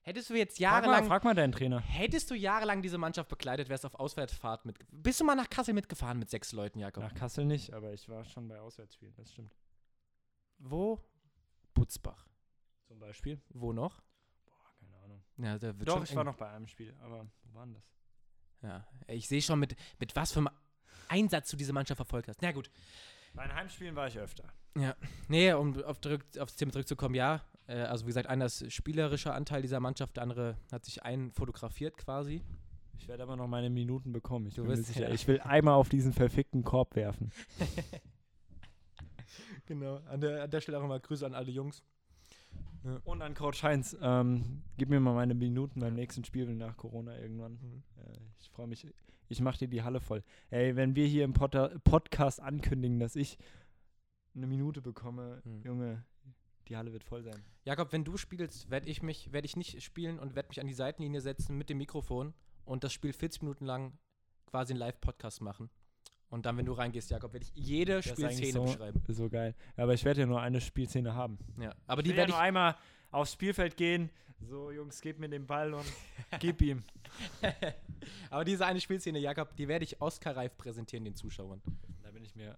Hättest 0.00 0.30
du 0.30 0.34
jetzt 0.34 0.56
Frag 0.56 0.84
mal, 0.84 0.90
jahrelang, 0.90 1.06
frag 1.06 1.24
mal 1.24 1.34
deinen 1.34 1.52
Trainer. 1.52 1.80
hättest 1.80 2.30
du 2.30 2.34
jahrelang 2.34 2.80
diese 2.80 2.96
Mannschaft 2.96 3.28
begleitet, 3.28 3.68
wärst 3.68 3.84
auf 3.84 3.94
Auswärtsfahrt 3.94 4.64
mit. 4.64 4.78
Bist 4.90 5.20
du 5.20 5.24
mal 5.24 5.34
nach 5.34 5.50
Kassel 5.50 5.74
mitgefahren 5.74 6.18
mit 6.18 6.30
sechs 6.30 6.52
Leuten, 6.52 6.78
Jakob? 6.78 7.02
Nach 7.02 7.14
Kassel 7.14 7.44
nicht, 7.44 7.74
aber 7.74 7.92
ich 7.92 8.08
war 8.08 8.24
schon 8.24 8.48
bei 8.48 8.58
Auswärtsspielen, 8.58 9.14
das 9.16 9.30
stimmt. 9.32 9.54
Wo? 10.58 10.98
Butzbach. 11.74 12.26
Zum 12.86 12.98
Beispiel? 12.98 13.40
Wo 13.50 13.72
noch? 13.72 14.02
Ja, 15.38 15.58
da 15.58 15.78
wird 15.78 15.88
Doch, 15.88 16.02
ich 16.02 16.14
war 16.14 16.24
noch 16.24 16.36
bei 16.36 16.48
einem 16.50 16.66
Spiel, 16.66 16.94
aber 17.00 17.26
wo 17.44 17.54
war 17.54 17.64
denn 17.64 17.74
das? 17.74 17.84
Ja, 18.62 18.86
ich 19.06 19.28
sehe 19.28 19.40
schon, 19.40 19.60
mit, 19.60 19.76
mit 20.00 20.14
was 20.16 20.32
für 20.32 20.40
einem 20.40 20.48
Einsatz 21.08 21.50
du 21.50 21.56
diese 21.56 21.72
Mannschaft 21.72 21.96
verfolgt 21.98 22.28
hast. 22.28 22.42
Na 22.42 22.52
gut. 22.52 22.70
Bei 23.34 23.46
den 23.46 23.54
Heimspielen 23.54 23.94
war 23.94 24.08
ich 24.08 24.18
öfter. 24.18 24.44
Nee, 25.28 25.52
um 25.52 25.80
auf, 25.84 26.00
zurück, 26.00 26.24
aufs 26.38 26.56
Thema 26.56 26.72
zurückzukommen, 26.72 27.14
ja. 27.14 27.42
Äh, 27.66 27.78
also 27.82 28.04
wie 28.04 28.08
gesagt, 28.08 28.28
einer 28.28 28.46
ist 28.46 28.72
spielerischer 28.72 29.34
Anteil 29.34 29.62
dieser 29.62 29.80
Mannschaft, 29.80 30.16
der 30.16 30.22
andere 30.24 30.56
hat 30.72 30.84
sich 30.84 31.02
einen 31.02 31.30
fotografiert 31.32 31.96
quasi. 31.96 32.42
Ich 32.98 33.06
werde 33.06 33.22
aber 33.22 33.36
noch 33.36 33.46
meine 33.46 33.70
Minuten 33.70 34.12
bekommen. 34.12 34.46
Ich 34.48 34.54
Du 34.54 34.66
wirst- 34.66 34.86
sicher. 34.86 35.08
ja. 35.08 35.14
Ich 35.14 35.26
will 35.28 35.40
einmal 35.40 35.74
auf 35.74 35.88
diesen 35.88 36.12
verfickten 36.12 36.64
Korb 36.64 36.96
werfen. 36.96 37.30
Genau. 39.66 39.96
An 40.06 40.20
der, 40.20 40.44
an 40.44 40.50
der 40.50 40.60
Stelle 40.62 40.78
auch 40.78 40.82
nochmal 40.82 41.00
Grüße 41.00 41.26
an 41.26 41.34
alle 41.34 41.50
Jungs. 41.50 41.82
Und 43.04 43.22
an 43.22 43.34
Coach 43.34 43.62
Heinz, 43.62 43.96
ähm, 44.00 44.62
gib 44.76 44.88
mir 44.88 45.00
mal 45.00 45.14
meine 45.14 45.34
Minuten 45.34 45.80
beim 45.80 45.94
nächsten 45.94 46.24
Spiel 46.24 46.46
nach 46.54 46.76
Corona 46.76 47.18
irgendwann. 47.18 47.52
Mhm. 47.60 47.82
Äh, 47.96 48.18
ich 48.40 48.48
freue 48.50 48.66
mich. 48.66 48.86
Ich 49.28 49.40
mache 49.40 49.58
dir 49.58 49.68
die 49.68 49.82
Halle 49.82 50.00
voll. 50.00 50.22
Ey, 50.50 50.74
wenn 50.76 50.94
wir 50.94 51.06
hier 51.06 51.24
im 51.24 51.34
Potter 51.34 51.78
Podcast 51.84 52.40
ankündigen, 52.40 52.98
dass 52.98 53.14
ich 53.16 53.36
eine 54.34 54.46
Minute 54.46 54.80
bekomme, 54.80 55.42
Mhm. 55.44 55.62
Junge, 55.64 56.04
die 56.68 56.76
Halle 56.76 56.92
wird 56.92 57.04
voll 57.04 57.22
sein. 57.22 57.44
Jakob, 57.64 57.92
wenn 57.92 58.04
du 58.04 58.16
spielst, 58.16 58.70
werde 58.70 58.88
ich 58.88 59.02
mich, 59.02 59.32
werde 59.32 59.46
ich 59.46 59.56
nicht 59.56 59.82
spielen 59.82 60.18
und 60.18 60.34
werde 60.34 60.48
mich 60.48 60.60
an 60.60 60.66
die 60.66 60.72
Seitenlinie 60.74 61.20
setzen 61.20 61.58
mit 61.58 61.68
dem 61.68 61.78
Mikrofon 61.78 62.32
und 62.64 62.84
das 62.84 62.92
Spiel 62.92 63.12
40 63.12 63.42
Minuten 63.42 63.66
lang 63.66 63.98
quasi 64.46 64.72
einen 64.72 64.80
Live-Podcast 64.80 65.42
machen. 65.42 65.68
Und 66.30 66.44
dann, 66.44 66.56
wenn 66.58 66.66
du 66.66 66.72
reingehst, 66.72 67.10
Jakob, 67.10 67.32
werde 67.32 67.46
ich 67.46 67.52
jede 67.54 67.96
Das 67.96 68.08
Spielszene 68.08 68.52
so, 68.52 68.64
beschreiben. 68.64 69.02
so 69.08 69.28
geil. 69.30 69.54
Ja, 69.76 69.84
aber 69.84 69.94
ich 69.94 70.04
werde 70.04 70.20
ja 70.20 70.26
nur 70.26 70.40
eine 70.40 70.60
Spielszene 70.60 71.14
haben. 71.14 71.38
Ja. 71.58 71.74
Aber 71.86 72.00
ich 72.00 72.04
die 72.04 72.10
will 72.10 72.16
ja 72.16 72.20
werde 72.22 72.32
nur 72.32 72.40
einmal 72.40 72.76
aufs 73.10 73.32
Spielfeld 73.32 73.76
gehen. 73.76 74.10
So, 74.40 74.70
Jungs, 74.70 75.00
gebt 75.00 75.18
mir 75.18 75.28
den 75.28 75.46
Ball 75.46 75.72
und 75.72 75.86
gib 76.40 76.60
ihm. 76.60 76.84
ich. 77.40 77.48
Aber 78.30 78.44
diese 78.44 78.66
eine 78.66 78.80
Spielszene, 78.80 79.18
Jakob, 79.18 79.56
die 79.56 79.66
werde 79.68 79.84
ich 79.84 80.00
Oscar-reif 80.00 80.56
präsentieren 80.56 81.04
den 81.04 81.16
Zuschauern. 81.16 81.62
Da 82.02 82.10
bin 82.10 82.24
ich 82.24 82.36
mir 82.36 82.56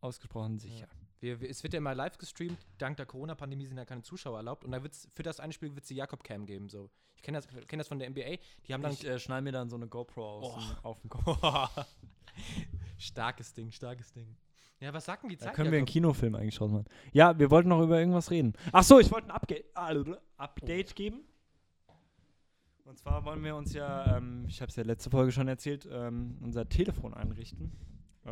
ausgesprochen 0.00 0.58
sicher. 0.58 0.88
Wir, 1.20 1.40
wir, 1.40 1.48
es 1.50 1.62
wird 1.62 1.72
ja 1.72 1.78
immer 1.78 1.94
live 1.94 2.18
gestreamt. 2.18 2.58
Dank 2.78 2.96
der 2.98 3.06
Corona-Pandemie 3.06 3.66
sind 3.66 3.76
ja 3.78 3.84
keine 3.84 4.02
Zuschauer 4.02 4.36
erlaubt. 4.38 4.64
Und 4.64 4.72
da 4.72 4.82
wird's, 4.82 5.08
für 5.14 5.22
das 5.22 5.40
eine 5.40 5.52
Spiel 5.52 5.74
wird 5.74 5.84
es 5.84 5.88
die 5.88 5.94
Jakob-Cam 5.94 6.46
geben. 6.46 6.68
So. 6.68 6.90
Ich 7.16 7.22
kenne 7.22 7.38
das, 7.38 7.48
kenn 7.66 7.78
das 7.78 7.88
von 7.88 7.98
der 7.98 8.10
NBA. 8.10 8.36
Die 8.66 8.74
haben 8.74 8.82
dann. 8.82 8.92
Ich 8.92 9.04
äh, 9.06 9.18
schneide 9.18 9.42
mir 9.42 9.52
dann 9.52 9.68
so 9.70 9.76
eine 9.76 9.86
GoPro 9.88 10.22
aus 10.40 10.76
Oh. 10.82 10.88
auf 10.88 11.00
den 11.00 11.08
Kopf. 11.10 11.86
starkes 12.98 13.52
Ding, 13.54 13.70
starkes 13.70 14.12
Ding. 14.12 14.36
Ja, 14.80 14.92
was 14.92 15.06
sagt 15.06 15.22
denn 15.22 15.30
die 15.30 15.36
Da 15.36 15.46
Zeit? 15.46 15.54
können 15.54 15.70
wir 15.70 15.78
einen 15.78 15.86
Jakob? 15.86 15.92
Kinofilm 15.94 16.34
eigentlich 16.34 16.56
draus 16.56 16.70
machen. 16.70 16.84
Ja, 17.12 17.38
wir 17.38 17.50
wollten 17.50 17.70
noch 17.70 17.80
über 17.80 17.98
irgendwas 17.98 18.30
reden. 18.30 18.52
Ach 18.72 18.82
so, 18.82 19.00
ich 19.00 19.10
wollte 19.10 19.28
ein 19.28 19.30
Upga 19.34 19.54
äh, 19.54 20.16
Update 20.36 20.94
geben. 20.94 21.20
Und 22.84 22.98
zwar 22.98 23.24
wollen 23.24 23.42
wir 23.42 23.56
uns 23.56 23.72
ja, 23.72 24.16
ähm, 24.18 24.44
ich 24.46 24.60
habe 24.60 24.68
es 24.70 24.76
ja 24.76 24.84
letzte 24.84 25.10
Folge 25.10 25.32
schon 25.32 25.48
erzählt, 25.48 25.88
ähm, 25.90 26.38
unser 26.42 26.68
Telefon 26.68 27.14
einrichten, 27.14 27.72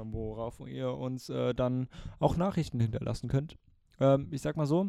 worauf 0.02 0.60
ihr 0.60 0.90
uns 0.90 1.28
äh, 1.28 1.54
dann 1.54 1.88
auch 2.18 2.36
Nachrichten 2.36 2.80
hinterlassen 2.80 3.28
könnt. 3.28 3.56
Ähm, 4.00 4.28
ich 4.30 4.42
sag 4.42 4.56
mal 4.56 4.66
so, 4.66 4.88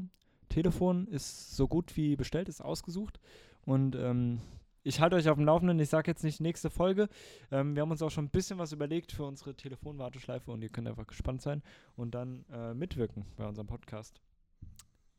Telefon 0.49 1.07
ist 1.07 1.55
so 1.55 1.67
gut 1.67 1.95
wie 1.97 2.15
bestellt, 2.15 2.49
ist 2.49 2.61
ausgesucht. 2.61 3.19
Und 3.65 3.95
ähm, 3.95 4.41
ich 4.83 5.01
halte 5.01 5.15
euch 5.15 5.27
auf 5.29 5.37
dem 5.37 5.45
Laufenden. 5.45 5.79
Ich 5.79 5.89
sage 5.89 6.11
jetzt 6.11 6.23
nicht 6.23 6.39
nächste 6.39 6.69
Folge. 6.69 7.09
Ähm, 7.51 7.75
wir 7.75 7.81
haben 7.81 7.91
uns 7.91 8.01
auch 8.01 8.11
schon 8.11 8.25
ein 8.25 8.29
bisschen 8.29 8.59
was 8.59 8.71
überlegt 8.71 9.11
für 9.11 9.25
unsere 9.25 9.55
Telefonwarteschleife 9.55 10.51
und 10.51 10.61
ihr 10.61 10.69
könnt 10.69 10.87
einfach 10.87 11.07
gespannt 11.07 11.41
sein 11.41 11.63
und 11.95 12.13
dann 12.13 12.45
äh, 12.51 12.73
mitwirken 12.73 13.25
bei 13.35 13.47
unserem 13.47 13.67
Podcast. 13.67 14.21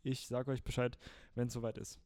Ich 0.05 0.29
sage 0.29 0.53
euch 0.53 0.63
Bescheid, 0.63 0.97
wenn 1.35 1.49
es 1.49 1.53
soweit 1.53 1.79
ist. 1.79 1.99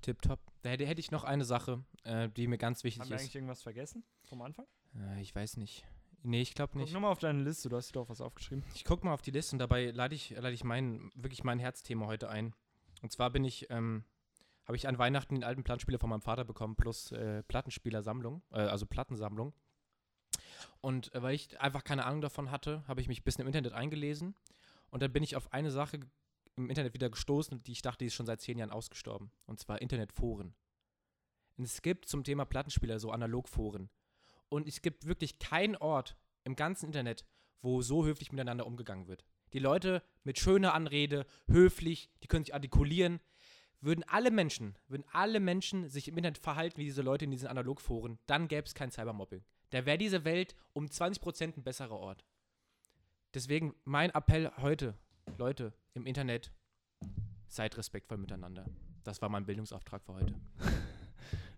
Tipptopp. 0.00 0.38
Da 0.62 0.70
hätte, 0.70 0.86
hätte 0.86 1.00
ich 1.00 1.10
noch 1.10 1.24
eine 1.24 1.44
Sache, 1.44 1.82
äh, 2.04 2.28
die 2.28 2.46
mir 2.46 2.58
ganz 2.58 2.84
wichtig 2.84 3.00
Haben 3.00 3.10
wir 3.10 3.16
ist. 3.16 3.22
eigentlich 3.22 3.34
irgendwas 3.34 3.62
vergessen 3.62 4.04
vom 4.22 4.42
Anfang? 4.42 4.66
Äh, 4.94 5.20
ich 5.20 5.34
weiß 5.34 5.56
nicht. 5.56 5.84
Nee, 6.26 6.40
ich 6.40 6.54
glaube 6.54 6.72
Guck 6.72 6.80
nicht. 6.80 6.92
nur 6.92 7.02
mal 7.02 7.10
auf 7.10 7.18
deine 7.18 7.42
Liste, 7.42 7.68
du 7.68 7.76
hast 7.76 7.90
dir 7.90 8.00
doch 8.00 8.08
was 8.08 8.22
aufgeschrieben. 8.22 8.64
Ich 8.74 8.84
gucke 8.84 9.04
mal 9.04 9.12
auf 9.12 9.20
die 9.20 9.30
Liste 9.30 9.54
und 9.54 9.58
dabei 9.58 9.90
lade 9.90 10.14
ich, 10.14 10.30
lade 10.30 10.52
ich 10.52 10.64
mein, 10.64 11.10
wirklich 11.14 11.44
mein 11.44 11.58
Herzthema 11.58 12.06
heute 12.06 12.30
ein. 12.30 12.54
Und 13.02 13.12
zwar 13.12 13.28
bin 13.28 13.44
ich, 13.44 13.68
ähm, 13.68 14.04
habe 14.64 14.76
ich 14.76 14.88
an 14.88 14.96
Weihnachten 14.96 15.34
den 15.34 15.44
alten 15.44 15.64
Plattenspieler 15.64 15.98
von 15.98 16.08
meinem 16.08 16.22
Vater 16.22 16.44
bekommen, 16.44 16.76
plus 16.76 17.12
äh, 17.12 17.42
Plattenspielersammlung, 17.42 18.42
äh, 18.52 18.60
also 18.60 18.86
Plattensammlung. 18.86 19.52
Und 20.80 21.14
äh, 21.14 21.22
weil 21.22 21.34
ich 21.34 21.60
einfach 21.60 21.84
keine 21.84 22.06
Ahnung 22.06 22.22
davon 22.22 22.50
hatte, 22.50 22.82
habe 22.88 23.02
ich 23.02 23.08
mich 23.08 23.20
ein 23.20 23.24
bisschen 23.24 23.42
im 23.42 23.48
Internet 23.48 23.74
eingelesen. 23.74 24.34
Und 24.88 25.02
dann 25.02 25.12
bin 25.12 25.22
ich 25.22 25.36
auf 25.36 25.52
eine 25.52 25.70
Sache 25.70 26.00
im 26.56 26.70
Internet 26.70 26.94
wieder 26.94 27.10
gestoßen, 27.10 27.62
die 27.62 27.72
ich 27.72 27.82
dachte, 27.82 27.98
die 27.98 28.06
ist 28.06 28.14
schon 28.14 28.24
seit 28.24 28.40
zehn 28.40 28.56
Jahren 28.56 28.70
ausgestorben. 28.70 29.30
Und 29.44 29.60
zwar 29.60 29.82
Internetforen. 29.82 30.54
Und 31.58 31.64
es 31.64 31.82
gibt 31.82 32.08
zum 32.08 32.24
Thema 32.24 32.46
Plattenspieler 32.46 32.98
so 32.98 33.10
Analogforen. 33.10 33.90
Und 34.48 34.68
es 34.68 34.82
gibt 34.82 35.06
wirklich 35.06 35.38
keinen 35.38 35.76
Ort 35.76 36.16
im 36.44 36.56
ganzen 36.56 36.86
Internet, 36.86 37.24
wo 37.62 37.82
so 37.82 38.04
höflich 38.04 38.30
miteinander 38.30 38.66
umgegangen 38.66 39.08
wird. 39.08 39.24
Die 39.52 39.58
Leute 39.58 40.02
mit 40.22 40.38
schöner 40.38 40.74
Anrede, 40.74 41.26
höflich, 41.46 42.10
die 42.22 42.28
können 42.28 42.44
sich 42.44 42.54
artikulieren. 42.54 43.20
Würden 43.80 44.04
alle 44.04 44.30
Menschen, 44.30 44.78
würden 44.88 45.04
alle 45.12 45.40
Menschen 45.40 45.88
sich 45.88 46.08
im 46.08 46.16
Internet 46.16 46.38
verhalten 46.38 46.78
wie 46.78 46.84
diese 46.84 47.02
Leute 47.02 47.26
in 47.26 47.30
diesen 47.30 47.48
Analogforen, 47.48 48.18
dann 48.26 48.48
gäbe 48.48 48.66
es 48.66 48.74
kein 48.74 48.90
Cybermobbing. 48.90 49.44
Da 49.70 49.84
wäre 49.86 49.98
diese 49.98 50.24
Welt 50.24 50.54
um 50.72 50.86
20% 50.86 51.56
ein 51.56 51.62
besserer 51.62 51.98
Ort. 51.98 52.24
Deswegen 53.34 53.74
mein 53.84 54.10
Appell 54.10 54.50
heute, 54.58 54.94
Leute 55.38 55.72
im 55.92 56.06
Internet, 56.06 56.52
seid 57.48 57.76
respektvoll 57.76 58.18
miteinander. 58.18 58.64
Das 59.02 59.20
war 59.20 59.28
mein 59.28 59.46
Bildungsauftrag 59.46 60.02
für 60.04 60.14
heute. 60.14 60.34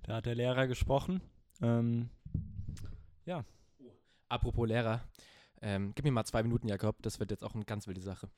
Da 0.04 0.16
hat 0.16 0.26
der 0.26 0.36
Lehrer 0.36 0.68
gesprochen. 0.68 1.20
Ähm, 1.60 2.10
Apropos 4.28 4.66
Lehrer, 4.66 5.06
ähm, 5.60 5.92
gib 5.94 6.04
mir 6.04 6.10
mal 6.10 6.24
zwei 6.24 6.42
Minuten, 6.42 6.68
Jakob. 6.68 7.00
Das 7.02 7.20
wird 7.20 7.30
jetzt 7.30 7.44
auch 7.44 7.54
eine 7.54 7.64
ganz 7.64 7.86
wilde 7.86 8.00
Sache. 8.00 8.28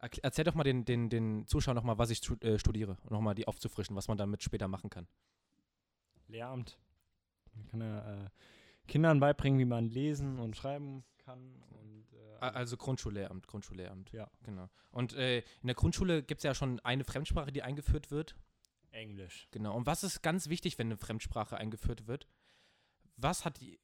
Erkl- 0.00 0.20
Erzähl 0.22 0.44
doch 0.44 0.54
mal 0.54 0.64
den, 0.64 0.84
den, 0.84 1.08
den 1.08 1.46
Zuschauern 1.46 1.74
nochmal, 1.74 1.98
was 1.98 2.10
ich 2.10 2.20
äh, 2.42 2.58
studiere. 2.58 2.96
Und 3.04 3.10
nochmal 3.10 3.34
die 3.34 3.48
aufzufrischen, 3.48 3.96
was 3.96 4.08
man 4.08 4.18
damit 4.18 4.42
später 4.42 4.68
machen 4.68 4.90
kann. 4.90 5.08
Lehramt. 6.28 6.78
Man 7.54 7.66
kann 7.68 7.80
ja 7.80 8.24
äh, 8.24 8.30
Kindern 8.86 9.20
beibringen, 9.20 9.58
wie 9.58 9.64
man 9.64 9.88
lesen 9.88 10.38
und 10.38 10.56
schreiben 10.56 11.04
kann. 11.24 11.62
Und, 11.70 12.06
äh, 12.12 12.44
Also 12.44 12.76
Grundschullehramt, 12.76 13.46
Grundschullehramt. 13.46 14.12
Ja. 14.12 14.30
Genau. 14.44 14.68
Und 14.90 15.14
äh, 15.14 15.38
in 15.38 15.66
der 15.66 15.74
Grundschule 15.74 16.22
gibt 16.22 16.40
es 16.40 16.44
ja 16.44 16.54
schon 16.54 16.78
eine 16.80 17.04
Fremdsprache, 17.04 17.52
die 17.52 17.62
eingeführt 17.62 18.10
wird. 18.10 18.36
Englisch. 18.90 19.48
Genau. 19.50 19.74
Und 19.76 19.86
was 19.86 20.04
ist 20.04 20.22
ganz 20.22 20.48
wichtig, 20.48 20.78
wenn 20.78 20.88
eine 20.88 20.96
Fremdsprache 20.96 21.56
eingeführt 21.56 22.06
wird? 22.06 22.28
Was 23.16 23.44
hat 23.44 23.60
die. 23.60 23.80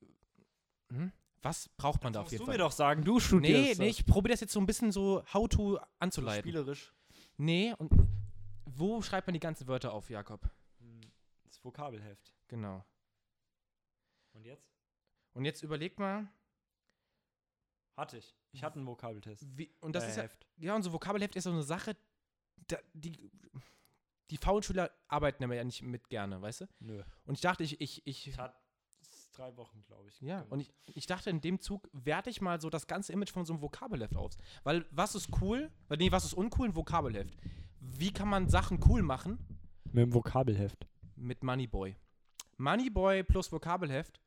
Hm? 0.94 1.12
Was 1.42 1.68
braucht 1.70 2.02
man 2.02 2.12
da 2.12 2.20
auf 2.20 2.24
Musst 2.26 2.32
jeden 2.32 2.42
du 2.42 2.46
Fall? 2.46 2.54
mir 2.54 2.58
doch 2.64 2.72
sagen, 2.72 3.04
du 3.04 3.14
nee, 3.14 3.20
studierst 3.20 3.78
nee, 3.80 3.88
das. 3.88 3.98
ich 3.98 4.06
probiere 4.06 4.32
das 4.32 4.40
jetzt 4.40 4.52
so 4.52 4.60
ein 4.60 4.66
bisschen 4.66 4.92
so 4.92 5.22
how-to 5.32 5.74
So 5.74 5.80
anzuleiten. 5.98 6.40
spielerisch. 6.42 6.92
Nee, 7.36 7.74
und 7.78 7.92
wo 8.64 9.02
schreibt 9.02 9.26
man 9.26 9.34
die 9.34 9.40
ganzen 9.40 9.66
Wörter 9.66 9.92
auf, 9.92 10.08
Jakob? 10.08 10.48
Hm, 10.78 11.00
Das 11.44 11.62
Vokabelheft. 11.62 12.32
Genau. 12.48 12.84
Und 14.32 14.46
jetzt? 14.46 14.72
Und 15.34 15.44
jetzt 15.44 15.62
überleg 15.62 15.98
mal, 15.98 16.28
Hatte 17.96 18.18
ich. 18.18 18.34
Ich 18.52 18.62
hatte 18.64 18.76
einen 18.78 18.86
Vokabeltest. 18.86 19.44
wie, 19.56 19.70
und 19.80 19.94
das 19.94 20.04
Äh, 20.04 20.08
ist 20.08 20.16
ja, 20.16 20.28
ja, 20.56 20.74
unser 20.76 20.92
Vokabelheft 20.92 21.36
ist 21.36 21.44
so 21.44 21.50
eine 21.50 21.62
Sache, 21.62 21.96
da, 22.68 22.78
die, 22.92 23.30
die 24.30 24.36
faulen 24.36 24.62
Schüler 24.62 24.90
arbeiten 25.08 25.44
aber 25.44 25.54
ja 25.54 25.62
nicht 25.64 25.82
mit 25.82 26.08
gerne, 26.08 26.40
weißt 26.40 26.62
du? 26.62 26.66
Nö. 26.80 27.02
Und 27.26 27.34
ich 27.34 27.40
dachte, 27.40 27.62
ich, 27.64 27.80
ich, 27.80 28.04
ich, 28.06 28.36
hatte 28.38 28.56
drei 29.34 29.56
Wochen, 29.56 29.82
glaube 29.86 30.08
ich. 30.08 30.20
ja, 30.20 30.36
gemacht. 30.36 30.52
und 30.52 30.60
ich, 30.60 30.72
ich 30.94 31.06
dachte, 31.06 31.30
in 31.30 31.40
dem 31.40 31.60
Zug 31.60 31.88
werte 31.92 32.30
ich 32.30 32.40
mal 32.40 32.60
so 32.60 32.70
das 32.70 32.86
ganze 32.86 33.12
Image 33.12 33.30
von 33.30 33.44
so 33.44 33.52
einem 33.52 33.62
Vokabelheft 33.62 34.16
aus. 34.16 34.36
Weil 34.62 34.86
was 34.90 35.14
ist 35.14 35.28
cool, 35.40 35.70
weil 35.88 35.98
nee, 35.98 36.12
was 36.12 36.24
ist 36.24 36.34
uncool, 36.34 36.68
ein 36.68 36.76
Vokabelheft. 36.76 37.36
Wie 37.80 38.12
kann 38.12 38.28
man 38.28 38.48
Sachen 38.48 38.80
cool 38.88 39.02
machen? 39.02 39.38
Mit 39.92 40.06
dem 40.06 40.14
Vokabelheft. 40.14 40.86
Mit 41.16 41.42
Moneyboy. 41.42 41.96
Moneyboy 42.56 43.24
plus 43.24 43.52
Vokabelheft 43.52 44.20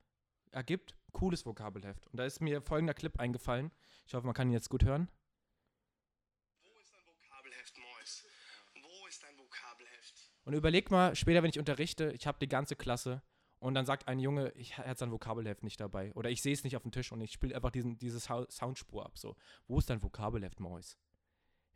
ergibt 0.52 0.96
cooles 1.12 1.46
Vokabelheft. 1.46 2.08
Und 2.08 2.18
da 2.18 2.26
ist 2.26 2.42
mir 2.42 2.62
folgender 2.62 2.94
Clip 2.94 3.20
eingefallen. 3.20 3.72
Ich 4.06 4.14
hoffe, 4.14 4.26
man 4.26 4.36
kann 4.36 4.50
ihn 4.50 4.54
jetzt 4.54 4.70
gut 4.70 4.84
hören. 4.84 5.10
Wo 6.64 6.80
ist 6.80 6.94
dein 6.94 7.06
Vokabelheft, 7.06 7.78
Mois? 7.78 8.26
Wo 8.82 9.08
ist 9.08 9.24
dein 9.24 9.38
Vokabelheft? 9.38 10.32
Und 10.46 10.54
überleg 10.54 10.92
mal, 10.92 11.16
später, 11.16 11.44
wenn 11.44 11.50
ich 11.50 11.60
unterrichte, 11.60 12.12
ich 12.12 12.28
habe 12.28 12.38
die 12.40 12.48
ganze 12.48 12.76
Klasse 12.76 13.22
und 13.60 13.74
dann 13.74 13.86
sagt 13.86 14.08
ein 14.08 14.20
Junge, 14.20 14.52
ich 14.52 14.78
hat 14.78 14.98
sein 14.98 15.12
Vokabelheft 15.12 15.64
nicht 15.64 15.80
dabei. 15.80 16.14
Oder 16.14 16.30
ich 16.30 16.42
sehe 16.42 16.54
es 16.54 16.64
nicht 16.64 16.76
auf 16.76 16.84
dem 16.84 16.92
Tisch 16.92 17.12
und 17.12 17.22
ich 17.22 17.32
spiele 17.32 17.56
einfach 17.56 17.72
diesen, 17.72 17.98
diese 17.98 18.20
Soundspur 18.20 19.06
ab. 19.06 19.18
So, 19.18 19.36
wo 19.68 19.78
ist 19.80 19.90
dein 19.90 20.02
Vokabelheft, 20.04 20.60
Mois? 20.60 20.98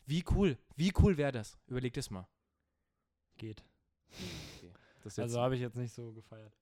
Wie 0.05 0.23
cool, 0.31 0.57
wie 0.75 0.93
cool 0.99 1.17
wäre 1.17 1.31
das? 1.31 1.57
Überleg 1.67 1.93
das 1.93 2.09
mal. 2.09 2.27
Geht. 3.37 3.63
Jetzt, 5.03 5.19
Also 5.19 5.39
habe 5.41 5.55
ich 5.55 5.61
jetzt 5.61 5.75
nicht 5.77 5.93
so 5.93 6.11
gefeiert. 6.13 6.53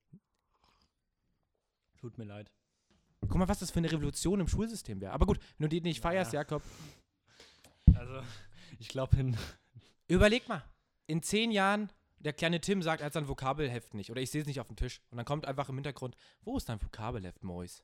Tut 1.98 2.18
mir 2.18 2.24
leid. 2.26 2.52
guck 3.22 3.36
mal, 3.36 3.48
was 3.50 3.60
das 3.60 3.72
für 3.72 3.80
eine 3.80 3.92
Revolution 3.92 4.40
im 4.40 4.48
Schulsystem 4.48 5.02
wäre. 5.02 5.12
Aber 5.12 5.26
gut, 5.26 5.40
wenn 5.58 5.66
du 5.66 5.70
die 5.70 5.82
nicht 5.82 6.00
feierst, 6.00 6.32
Ja. 6.34 6.42
Jakob, 6.42 6.64
Also, 7.94 8.22
ich 8.80 8.88
glaube, 8.88 9.18
in 9.18 9.38
Überleg 10.08 10.48
mal, 10.48 10.64
in 11.08 11.22
zehn 11.22 11.52
Jahren, 11.52 11.92
der 12.20 12.34
kleine 12.34 12.62
Tim 12.62 12.82
sagt, 12.82 13.02
er 13.02 13.08
hat 13.08 13.14
sein 13.14 13.28
Vokabelheft 13.28 13.94
nicht 13.94 14.12
oder 14.12 14.22
ich 14.22 14.32
sehe 14.32 14.42
es 14.42 14.48
nicht 14.48 14.60
auf 14.60 14.68
dem 14.68 14.76
Tisch. 14.76 15.02
Und 15.10 15.18
dann 15.18 15.26
kommt 15.26 15.46
einfach 15.46 15.70
im 15.70 15.76
Hintergrund, 15.76 16.16
wo 16.42 16.58
ist 16.58 16.70
dein 16.70 16.82
Vokabelheft, 16.82 17.44
Mois? 17.44 17.84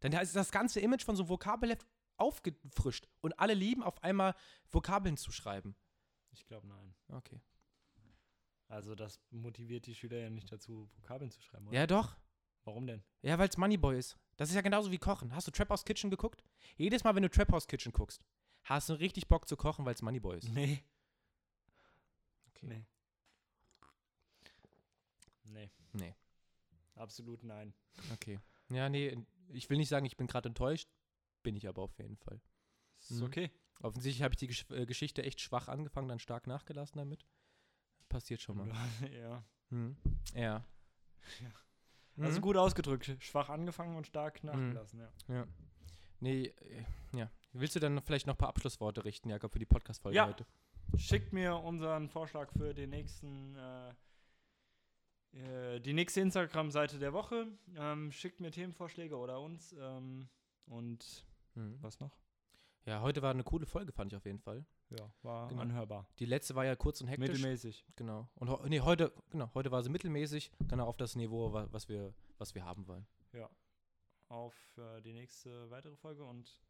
Dann 0.00 0.12
ist 0.12 0.36
das 0.36 0.50
ganze 0.50 0.80
Image 0.80 1.04
von 1.04 1.16
so 1.16 1.22
einem 1.22 1.30
Vokabelheft 1.30 1.86
aufgefrischt 2.16 3.08
und 3.20 3.38
alle 3.38 3.54
lieben 3.54 3.82
auf 3.82 4.02
einmal 4.02 4.34
Vokabeln 4.70 5.16
zu 5.16 5.32
schreiben. 5.32 5.74
Ich 6.30 6.46
glaube, 6.46 6.66
nein. 6.66 6.94
Okay. 7.08 7.40
Also, 8.68 8.94
das 8.94 9.20
motiviert 9.30 9.86
die 9.86 9.96
Schüler 9.96 10.18
ja 10.18 10.30
nicht 10.30 10.52
dazu, 10.52 10.88
Vokabeln 10.94 11.30
zu 11.30 11.42
schreiben, 11.42 11.66
oder? 11.66 11.76
Ja, 11.76 11.86
doch. 11.86 12.16
Warum 12.64 12.86
denn? 12.86 13.02
Ja, 13.22 13.38
weil 13.38 13.48
es 13.48 13.56
Moneyboy 13.56 13.98
ist. 13.98 14.16
Das 14.36 14.48
ist 14.48 14.54
ja 14.54 14.60
genauso 14.60 14.92
wie 14.92 14.98
Kochen. 14.98 15.34
Hast 15.34 15.46
du 15.46 15.50
Trap 15.50 15.70
House 15.70 15.84
Kitchen 15.84 16.08
geguckt? 16.08 16.44
Jedes 16.76 17.02
Mal, 17.02 17.14
wenn 17.14 17.22
du 17.22 17.30
Trap 17.30 17.50
House 17.52 17.66
Kitchen 17.66 17.92
guckst, 17.92 18.22
hast 18.62 18.88
du 18.88 18.92
richtig 18.94 19.28
Bock 19.28 19.48
zu 19.48 19.56
kochen, 19.56 19.84
weil 19.84 19.94
es 19.94 20.02
Moneyboy 20.02 20.38
ist. 20.38 20.50
Nee. 20.50 20.84
Okay. 22.48 22.66
Nee. 22.66 22.86
Nee. 25.50 25.70
Nee. 25.92 26.14
Absolut 26.94 27.42
nein. 27.44 27.74
Okay. 28.12 28.38
Ja, 28.70 28.88
nee, 28.88 29.16
ich 29.48 29.68
will 29.70 29.78
nicht 29.78 29.88
sagen, 29.88 30.06
ich 30.06 30.16
bin 30.16 30.26
gerade 30.26 30.48
enttäuscht. 30.48 30.88
Bin 31.42 31.56
ich 31.56 31.66
aber 31.68 31.82
auf 31.82 31.96
jeden 31.98 32.16
Fall. 32.18 32.40
Ist 33.00 33.12
Mhm. 33.12 33.22
okay. 33.24 33.50
Offensichtlich 33.82 34.22
habe 34.22 34.34
ich 34.34 34.38
die 34.38 34.46
Gesch 34.46 34.66
äh, 34.70 34.84
Geschichte 34.86 35.22
echt 35.22 35.40
schwach 35.40 35.68
angefangen, 35.68 36.08
dann 36.08 36.18
stark 36.18 36.46
nachgelassen 36.46 36.98
damit. 36.98 37.24
Passiert 38.08 38.40
schon 38.40 38.58
mal. 38.58 38.68
ja. 39.12 39.42
Hm. 39.70 39.96
Ja. 40.34 40.64
Also 42.18 42.38
Mhm. 42.38 42.42
gut 42.42 42.56
ausgedrückt. 42.56 43.16
Schwach 43.20 43.48
angefangen 43.50 43.96
und 43.96 44.04
stark 44.08 44.42
nachgelassen, 44.42 44.98
ja. 44.98 45.12
Ja. 45.28 45.46
Nee, 46.18 46.46
äh, 46.46 46.84
ja. 47.14 47.30
Willst 47.52 47.76
du 47.76 47.80
dann 47.80 48.02
vielleicht 48.02 48.26
noch 48.26 48.34
ein 48.34 48.38
paar 48.38 48.48
Abschlussworte 48.48 49.04
richten, 49.04 49.30
Jakob, 49.30 49.52
für 49.52 49.60
die 49.60 49.66
Podcast-Folge 49.66 50.16
Ja. 50.16 50.26
heute? 50.26 50.44
Schickt 50.96 51.32
mir 51.32 51.54
unseren 51.56 52.08
Vorschlag 52.08 52.50
für 52.52 52.74
den 52.74 52.90
nächsten, 52.90 53.54
äh, 53.54 53.94
äh, 55.32 55.80
die 55.80 55.92
nächste 55.92 56.20
Instagram-Seite 56.20 56.98
der 56.98 57.12
Woche. 57.12 57.46
Ähm, 57.76 58.10
schickt 58.12 58.40
mir 58.40 58.50
Themenvorschläge 58.50 59.16
oder 59.16 59.40
uns. 59.40 59.74
Ähm, 59.78 60.28
und 60.66 61.24
Mhm. 61.54 61.78
was 61.82 61.98
noch? 62.00 62.16
Ja, 62.86 63.02
heute 63.02 63.22
war 63.22 63.30
eine 63.30 63.44
coole 63.44 63.66
Folge, 63.66 63.92
fand 63.92 64.12
ich 64.12 64.16
auf 64.16 64.24
jeden 64.24 64.38
Fall. 64.38 64.64
Ja, 64.90 65.12
war 65.22 65.48
Genau. 65.48 65.62
anhörbar. 65.62 66.08
Die 66.18 66.24
letzte 66.24 66.54
war 66.54 66.64
ja 66.64 66.74
kurz 66.76 67.00
und 67.00 67.08
hektisch. 67.08 67.28
Mittelmäßig. 67.28 67.84
Genau. 67.96 68.28
Und 68.36 68.68
nee, 68.68 68.80
heute, 68.80 69.12
genau, 69.30 69.50
heute 69.54 69.70
war 69.70 69.82
sie 69.82 69.90
mittelmäßig, 69.90 70.50
auch 70.72 70.78
auf 70.86 70.96
das 70.96 71.14
Niveau, 71.16 71.52
wa 71.52 71.68
was 71.70 71.88
wir, 71.88 72.14
was 72.38 72.54
wir 72.54 72.64
haben 72.64 72.86
wollen. 72.88 73.06
Ja. 73.32 73.48
Auf 74.28 74.54
äh, 74.78 75.00
die 75.02 75.12
nächste 75.12 75.70
weitere 75.70 75.96
Folge 75.96 76.24
und 76.24 76.60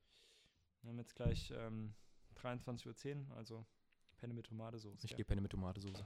Wir 0.83 0.89
haben 0.91 0.99
jetzt 0.99 1.15
gleich 1.15 1.51
ähm, 1.55 1.95
23.10 2.37 3.29
Uhr, 3.29 3.37
also 3.37 3.67
Penne 4.17 4.33
mit 4.33 4.47
Tomatensoße. 4.47 5.05
Ich 5.05 5.11
ja. 5.11 5.17
gebe 5.19 5.29
Penne 5.29 5.43
mit 5.43 5.53
Tomatensauce. 5.53 6.05